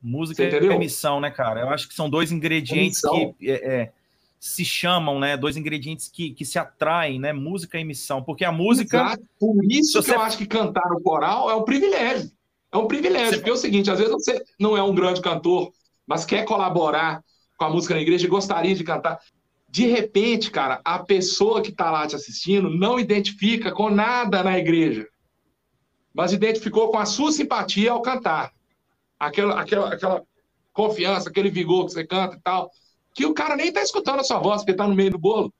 Música 0.00 0.42
é 0.42 0.78
missão, 0.78 1.20
né, 1.20 1.30
cara? 1.30 1.60
Eu 1.60 1.70
acho 1.70 1.88
que 1.88 1.94
são 1.94 2.08
dois 2.08 2.30
ingredientes 2.30 3.00
que 3.00 3.50
é, 3.50 3.80
é, 3.80 3.92
se 4.38 4.64
chamam, 4.64 5.18
né? 5.18 5.36
Dois 5.36 5.56
ingredientes 5.56 6.08
que, 6.08 6.30
que 6.30 6.44
se 6.44 6.58
atraem, 6.58 7.18
né? 7.18 7.32
Música 7.32 7.78
e 7.78 7.84
missão. 7.84 8.22
Porque 8.22 8.44
a 8.44 8.52
música. 8.52 8.98
Exato. 8.98 9.24
Por 9.38 9.64
isso 9.64 9.98
que 10.00 10.06
você... 10.06 10.14
eu 10.14 10.20
acho 10.20 10.38
que 10.38 10.46
cantar 10.46 10.88
no 10.90 11.00
coral 11.00 11.50
é 11.50 11.54
um 11.54 11.64
privilégio. 11.64 12.30
É 12.70 12.76
um 12.76 12.86
privilégio, 12.86 13.30
você... 13.30 13.36
porque 13.36 13.50
é 13.50 13.54
o 13.54 13.56
seguinte: 13.56 13.90
às 13.90 13.98
vezes 13.98 14.12
você 14.12 14.42
não 14.58 14.76
é 14.76 14.82
um 14.82 14.94
grande 14.94 15.20
cantor, 15.20 15.72
mas 16.06 16.24
quer 16.24 16.44
colaborar 16.44 17.22
com 17.56 17.64
a 17.64 17.70
música 17.70 17.94
na 17.94 18.00
igreja 18.00 18.26
e 18.26 18.30
gostaria 18.30 18.74
de 18.74 18.84
cantar 18.84 19.18
de 19.68 19.86
repente, 19.86 20.50
cara, 20.50 20.80
a 20.84 20.98
pessoa 20.98 21.60
que 21.60 21.70
está 21.70 21.90
lá 21.90 22.06
te 22.06 22.16
assistindo 22.16 22.70
não 22.70 22.98
identifica 22.98 23.70
com 23.70 23.90
nada 23.90 24.42
na 24.42 24.58
igreja, 24.58 25.06
mas 26.14 26.32
identificou 26.32 26.90
com 26.90 26.98
a 26.98 27.04
sua 27.04 27.30
simpatia 27.30 27.92
ao 27.92 28.00
cantar. 28.00 28.50
Aquela, 29.20 29.60
aquela, 29.60 29.92
aquela 29.92 30.22
confiança, 30.72 31.28
aquele 31.28 31.50
vigor 31.50 31.86
que 31.86 31.92
você 31.92 32.06
canta 32.06 32.36
e 32.36 32.40
tal, 32.40 32.70
que 33.18 33.26
o 33.26 33.34
cara 33.34 33.56
nem 33.56 33.68
está 33.68 33.82
escutando 33.82 34.20
a 34.20 34.24
sua 34.24 34.38
voz, 34.38 34.62
porque 34.62 34.70
está 34.70 34.86
no 34.86 34.94
meio 34.94 35.10
do 35.10 35.18
bolo. 35.18 35.52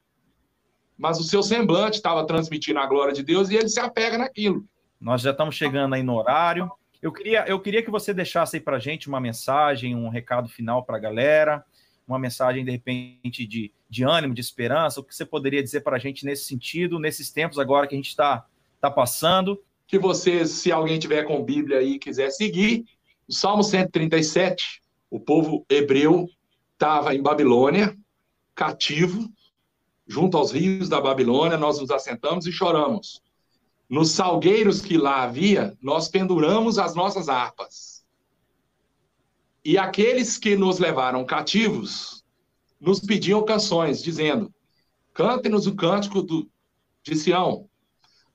Mas 0.97 1.19
o 1.19 1.25
seu 1.25 1.43
semblante 1.43 1.97
estava 1.97 2.25
transmitindo 2.27 2.79
a 2.79 2.87
glória 2.87 3.13
de 3.13 3.23
Deus 3.23 3.51
e 3.51 3.57
ele 3.57 3.69
se 3.69 3.81
apega 3.81 4.17
naquilo. 4.17 4.65
Nós 5.01 5.23
já 5.23 5.33
estamos 5.33 5.57
chegando 5.57 5.95
aí 5.95 6.03
no 6.03 6.17
horário. 6.17 6.71
Eu 7.03 7.13
queria, 7.13 7.45
eu 7.49 7.61
queria 7.61 7.83
que 7.83 7.91
você 7.91 8.15
deixasse 8.15 8.57
aí 8.57 8.63
para 8.63 8.79
gente 8.79 9.09
uma 9.09 9.21
mensagem, 9.21 9.95
um 9.95 10.09
recado 10.09 10.49
final 10.49 10.85
para 10.85 10.97
a 10.97 11.01
galera 11.01 11.65
uma 12.09 12.19
mensagem, 12.19 12.65
de 12.65 12.71
repente, 12.71 13.47
de, 13.47 13.71
de 13.89 14.03
ânimo, 14.03 14.33
de 14.33 14.41
esperança? 14.41 14.99
O 14.99 15.05
que 15.05 15.15
você 15.15 15.27
poderia 15.27 15.63
dizer 15.63 15.83
para 15.83 15.97
a 15.97 15.99
gente 15.99 16.25
nesse 16.25 16.47
sentido, 16.47 16.99
nesses 16.99 17.31
tempos 17.31 17.59
agora 17.59 17.87
que 17.87 17.95
a 17.95 17.99
gente 17.99 18.09
está 18.09 18.47
tá 18.81 18.91
passando? 18.91 19.63
Que 19.87 19.99
vocês, 19.99 20.51
se 20.51 20.73
alguém 20.73 20.99
tiver 20.99 21.25
com 21.25 21.45
Bíblia 21.45 21.79
aí 21.79 21.95
e 21.95 21.99
quiser 21.99 22.31
seguir, 22.31 22.87
o 23.29 23.33
Salmo 23.33 23.63
137, 23.63 24.83
o 25.11 25.21
povo 25.21 25.67
hebreu 25.69 26.27
estava 26.79 27.13
em 27.13 27.21
Babilônia, 27.21 27.99
cativo, 28.55 29.29
junto 30.07 30.37
aos 30.37 30.53
rios 30.53 30.89
da 30.89 31.01
Babilônia, 31.01 31.59
nós 31.59 31.81
nos 31.81 31.91
assentamos 31.91 32.47
e 32.47 32.53
choramos. 32.53 33.21
Nos 33.91 34.13
salgueiros 34.13 34.81
que 34.81 34.97
lá 34.97 35.25
havia, 35.25 35.77
nós 35.83 36.07
penduramos 36.09 36.79
as 36.79 36.95
nossas 36.95 37.29
harpas. 37.29 38.05
E 39.65 39.77
aqueles 39.77 40.39
que 40.39 40.55
nos 40.55 40.79
levaram 40.79 41.25
cativos 41.25 42.25
nos 42.81 43.01
pediam 43.01 43.45
canções, 43.45 44.01
dizendo: 44.01 44.55
Cante-nos 45.13 45.67
o 45.67 45.75
cântico 45.75 46.23
do, 46.23 46.49
de 47.03 47.17
Sião. 47.17 47.69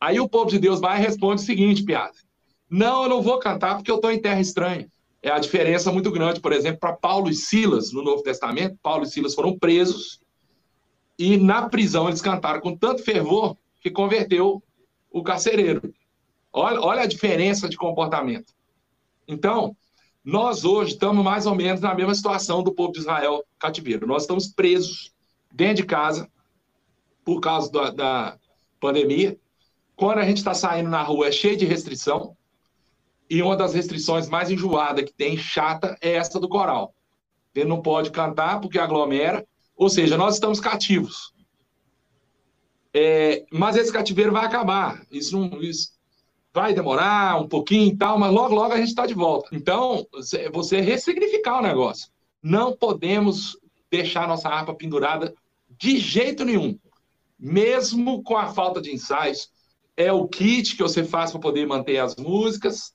Aí 0.01 0.19
o 0.19 0.27
povo 0.27 0.49
de 0.49 0.59
Deus 0.59 0.81
vai 0.81 0.99
e 0.99 1.01
responde 1.01 1.41
o 1.41 1.45
seguinte, 1.45 1.85
piada: 1.85 2.17
Não, 2.69 3.03
eu 3.03 3.09
não 3.09 3.21
vou 3.21 3.39
cantar 3.39 3.75
porque 3.75 3.89
eu 3.89 3.95
estou 3.95 4.11
em 4.11 4.19
terra 4.19 4.41
estranha. 4.41 4.91
É 5.23 5.31
a 5.31 5.39
diferença 5.39 5.89
muito 5.89 6.11
grande, 6.11 6.41
por 6.41 6.51
exemplo, 6.51 6.81
para 6.81 6.93
Paulo 6.93 7.29
e 7.29 7.33
Silas 7.33 7.93
no 7.93 8.03
Novo 8.03 8.21
Testamento. 8.21 8.77
Paulo 8.83 9.03
e 9.03 9.07
Silas 9.07 9.33
foram 9.33 9.57
presos 9.57 10.19
e 11.17 11.37
na 11.37 11.69
prisão 11.69 12.09
eles 12.09 12.21
cantaram 12.21 12.59
com 12.59 12.75
tanto 12.75 13.03
fervor 13.03 13.55
que 13.79 13.89
converteu 13.89 14.61
o 15.09 15.23
carcereiro. 15.23 15.93
Olha, 16.51 16.81
olha 16.81 17.01
a 17.03 17.07
diferença 17.07 17.69
de 17.69 17.77
comportamento. 17.77 18.53
Então, 19.25 19.75
nós 20.23 20.65
hoje 20.65 20.93
estamos 20.93 21.23
mais 21.23 21.45
ou 21.45 21.55
menos 21.55 21.79
na 21.79 21.95
mesma 21.95 22.13
situação 22.13 22.61
do 22.61 22.73
povo 22.73 22.91
de 22.91 22.99
Israel 22.99 23.43
cativeiro. 23.57 24.05
Nós 24.05 24.23
estamos 24.23 24.47
presos 24.47 25.13
dentro 25.53 25.77
de 25.77 25.83
casa 25.83 26.29
por 27.23 27.39
causa 27.39 27.71
da, 27.71 27.89
da 27.91 28.37
pandemia. 28.79 29.37
Quando 29.95 30.19
a 30.19 30.25
gente 30.25 30.37
está 30.37 30.53
saindo 30.53 30.89
na 30.89 31.01
rua 31.01 31.27
é 31.27 31.31
cheio 31.31 31.55
de 31.55 31.65
restrição. 31.65 32.35
E 33.33 33.41
uma 33.41 33.57
das 33.57 33.73
restrições 33.73 34.29
mais 34.29 34.51
enjoadas 34.51 35.05
que 35.05 35.11
tem, 35.11 35.35
chata, 35.35 35.97
é 35.99 36.11
essa 36.11 36.39
do 36.39 36.47
coral. 36.47 36.93
Ele 37.55 37.67
não 37.67 37.81
pode 37.81 38.11
cantar 38.11 38.61
porque 38.61 38.77
aglomera. 38.77 39.43
Ou 39.75 39.89
seja, 39.89 40.15
nós 40.15 40.35
estamos 40.35 40.59
cativos. 40.59 41.33
É, 42.93 43.43
mas 43.51 43.75
esse 43.75 43.91
cativeiro 43.91 44.31
vai 44.31 44.45
acabar. 44.45 45.03
Isso 45.09 45.35
não, 45.35 45.59
isso, 45.63 45.93
vai 46.53 46.75
demorar 46.75 47.41
um 47.41 47.47
pouquinho 47.47 47.91
e 47.91 47.97
tal, 47.97 48.19
mas 48.19 48.31
logo, 48.31 48.53
logo 48.53 48.71
a 48.71 48.77
gente 48.77 48.89
está 48.89 49.07
de 49.07 49.15
volta. 49.15 49.49
Então, 49.51 50.05
você 50.53 50.79
ressignificar 50.79 51.57
o 51.57 51.63
negócio. 51.63 52.11
Não 52.39 52.77
podemos 52.77 53.57
deixar 53.89 54.27
nossa 54.27 54.47
harpa 54.47 54.75
pendurada 54.75 55.33
de 55.71 55.97
jeito 55.97 56.45
nenhum. 56.45 56.77
Mesmo 57.39 58.21
com 58.21 58.37
a 58.37 58.53
falta 58.53 58.79
de 58.79 58.93
ensaios, 58.93 59.49
é 59.97 60.13
o 60.13 60.27
kit 60.27 60.75
que 60.75 60.83
você 60.83 61.03
faz 61.03 61.31
para 61.31 61.41
poder 61.41 61.65
manter 61.65 61.97
as 61.97 62.15
músicas, 62.15 62.92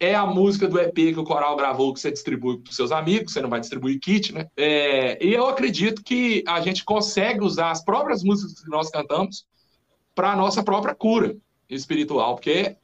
é 0.00 0.14
a 0.14 0.24
música 0.24 0.68
do 0.68 0.78
EP 0.78 0.94
que 0.94 1.18
o 1.18 1.24
coral 1.24 1.56
gravou 1.56 1.92
que 1.92 2.00
você 2.00 2.10
distribui 2.10 2.58
para 2.58 2.70
os 2.70 2.76
seus 2.76 2.92
amigos, 2.92 3.32
você 3.32 3.40
não 3.40 3.50
vai 3.50 3.60
distribuir 3.60 3.98
kit, 3.98 4.32
né? 4.32 4.46
É, 4.56 5.24
e 5.24 5.34
eu 5.34 5.48
acredito 5.48 6.02
que 6.02 6.44
a 6.46 6.60
gente 6.60 6.84
consegue 6.84 7.42
usar 7.42 7.70
as 7.70 7.84
próprias 7.84 8.22
músicas 8.22 8.62
que 8.62 8.70
nós 8.70 8.90
cantamos 8.90 9.46
para 10.14 10.32
a 10.32 10.36
nossa 10.36 10.62
própria 10.62 10.94
cura 10.94 11.36
espiritual, 11.68 12.36
porque 12.36 12.76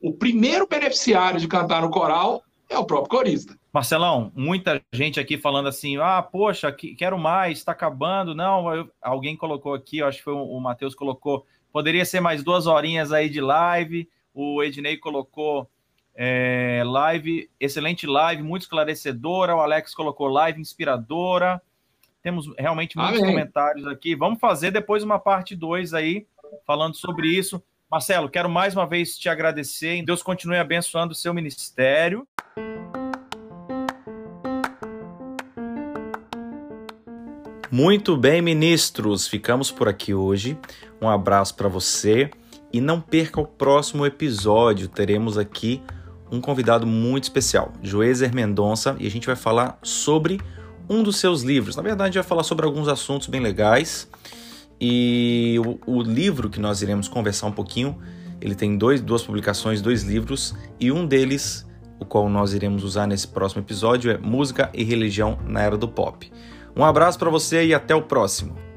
o 0.00 0.12
primeiro 0.12 0.66
beneficiário 0.66 1.40
de 1.40 1.48
cantar 1.48 1.82
no 1.82 1.90
coral 1.90 2.42
é 2.68 2.78
o 2.78 2.84
próprio 2.84 3.18
corista. 3.18 3.58
Marcelão, 3.72 4.30
muita 4.34 4.80
gente 4.92 5.18
aqui 5.18 5.38
falando 5.38 5.68
assim: 5.68 5.96
ah, 5.96 6.22
poxa, 6.22 6.70
quero 6.72 7.18
mais, 7.18 7.58
está 7.58 7.72
acabando. 7.72 8.34
Não, 8.34 8.74
eu, 8.74 8.90
alguém 9.00 9.36
colocou 9.36 9.74
aqui, 9.74 10.02
acho 10.02 10.18
que 10.18 10.24
foi 10.24 10.34
o, 10.34 10.42
o 10.42 10.60
Matheus 10.60 10.94
colocou, 10.94 11.46
poderia 11.72 12.04
ser 12.04 12.20
mais 12.20 12.42
duas 12.42 12.66
horinhas 12.66 13.12
aí 13.12 13.28
de 13.28 13.40
live. 13.40 14.08
O 14.34 14.62
Ednei 14.62 14.96
colocou 14.96 15.68
é, 16.20 16.82
live, 16.84 17.48
excelente 17.60 18.04
live, 18.04 18.42
muito 18.42 18.62
esclarecedora. 18.62 19.54
O 19.54 19.60
Alex 19.60 19.94
colocou 19.94 20.26
live 20.26 20.60
inspiradora. 20.60 21.62
Temos 22.20 22.52
realmente 22.58 22.96
muitos 22.96 23.20
Amém. 23.20 23.30
comentários 23.30 23.86
aqui. 23.86 24.16
Vamos 24.16 24.40
fazer 24.40 24.72
depois 24.72 25.04
uma 25.04 25.20
parte 25.20 25.54
2 25.54 25.94
aí, 25.94 26.26
falando 26.66 26.96
sobre 26.96 27.28
isso. 27.28 27.62
Marcelo, 27.88 28.28
quero 28.28 28.50
mais 28.50 28.74
uma 28.74 28.84
vez 28.84 29.16
te 29.16 29.28
agradecer. 29.28 30.02
Deus 30.04 30.20
continue 30.20 30.58
abençoando 30.58 31.12
o 31.12 31.14
seu 31.14 31.32
ministério. 31.32 32.26
Muito 37.70 38.16
bem, 38.16 38.42
ministros, 38.42 39.28
ficamos 39.28 39.70
por 39.70 39.88
aqui 39.88 40.12
hoje. 40.12 40.58
Um 41.00 41.08
abraço 41.08 41.54
para 41.54 41.68
você 41.68 42.28
e 42.72 42.80
não 42.80 43.00
perca 43.00 43.40
o 43.40 43.46
próximo 43.46 44.04
episódio. 44.04 44.88
Teremos 44.88 45.38
aqui 45.38 45.80
um 46.30 46.40
convidado 46.40 46.86
muito 46.86 47.24
especial, 47.24 47.72
Joezer 47.82 48.34
Mendonça, 48.34 48.96
e 48.98 49.06
a 49.06 49.10
gente 49.10 49.26
vai 49.26 49.36
falar 49.36 49.78
sobre 49.82 50.40
um 50.88 51.02
dos 51.02 51.16
seus 51.16 51.42
livros. 51.42 51.76
Na 51.76 51.82
verdade, 51.82 52.02
a 52.02 52.06
gente 52.06 52.22
vai 52.22 52.28
falar 52.28 52.42
sobre 52.42 52.64
alguns 52.64 52.88
assuntos 52.88 53.28
bem 53.28 53.40
legais. 53.40 54.08
E 54.80 55.56
o, 55.64 55.98
o 55.98 56.02
livro 56.02 56.48
que 56.48 56.60
nós 56.60 56.82
iremos 56.82 57.08
conversar 57.08 57.46
um 57.46 57.52
pouquinho, 57.52 57.98
ele 58.40 58.54
tem 58.54 58.76
dois, 58.76 59.00
duas 59.00 59.22
publicações, 59.22 59.82
dois 59.82 60.02
livros, 60.02 60.54
e 60.78 60.92
um 60.92 61.06
deles, 61.06 61.66
o 61.98 62.04
qual 62.04 62.28
nós 62.28 62.54
iremos 62.54 62.84
usar 62.84 63.06
nesse 63.06 63.26
próximo 63.26 63.62
episódio, 63.62 64.10
é 64.10 64.18
Música 64.18 64.70
e 64.72 64.84
Religião 64.84 65.38
na 65.46 65.62
Era 65.62 65.76
do 65.76 65.88
Pop. 65.88 66.30
Um 66.76 66.84
abraço 66.84 67.18
para 67.18 67.28
você 67.28 67.66
e 67.66 67.74
até 67.74 67.94
o 67.94 68.02
próximo. 68.02 68.67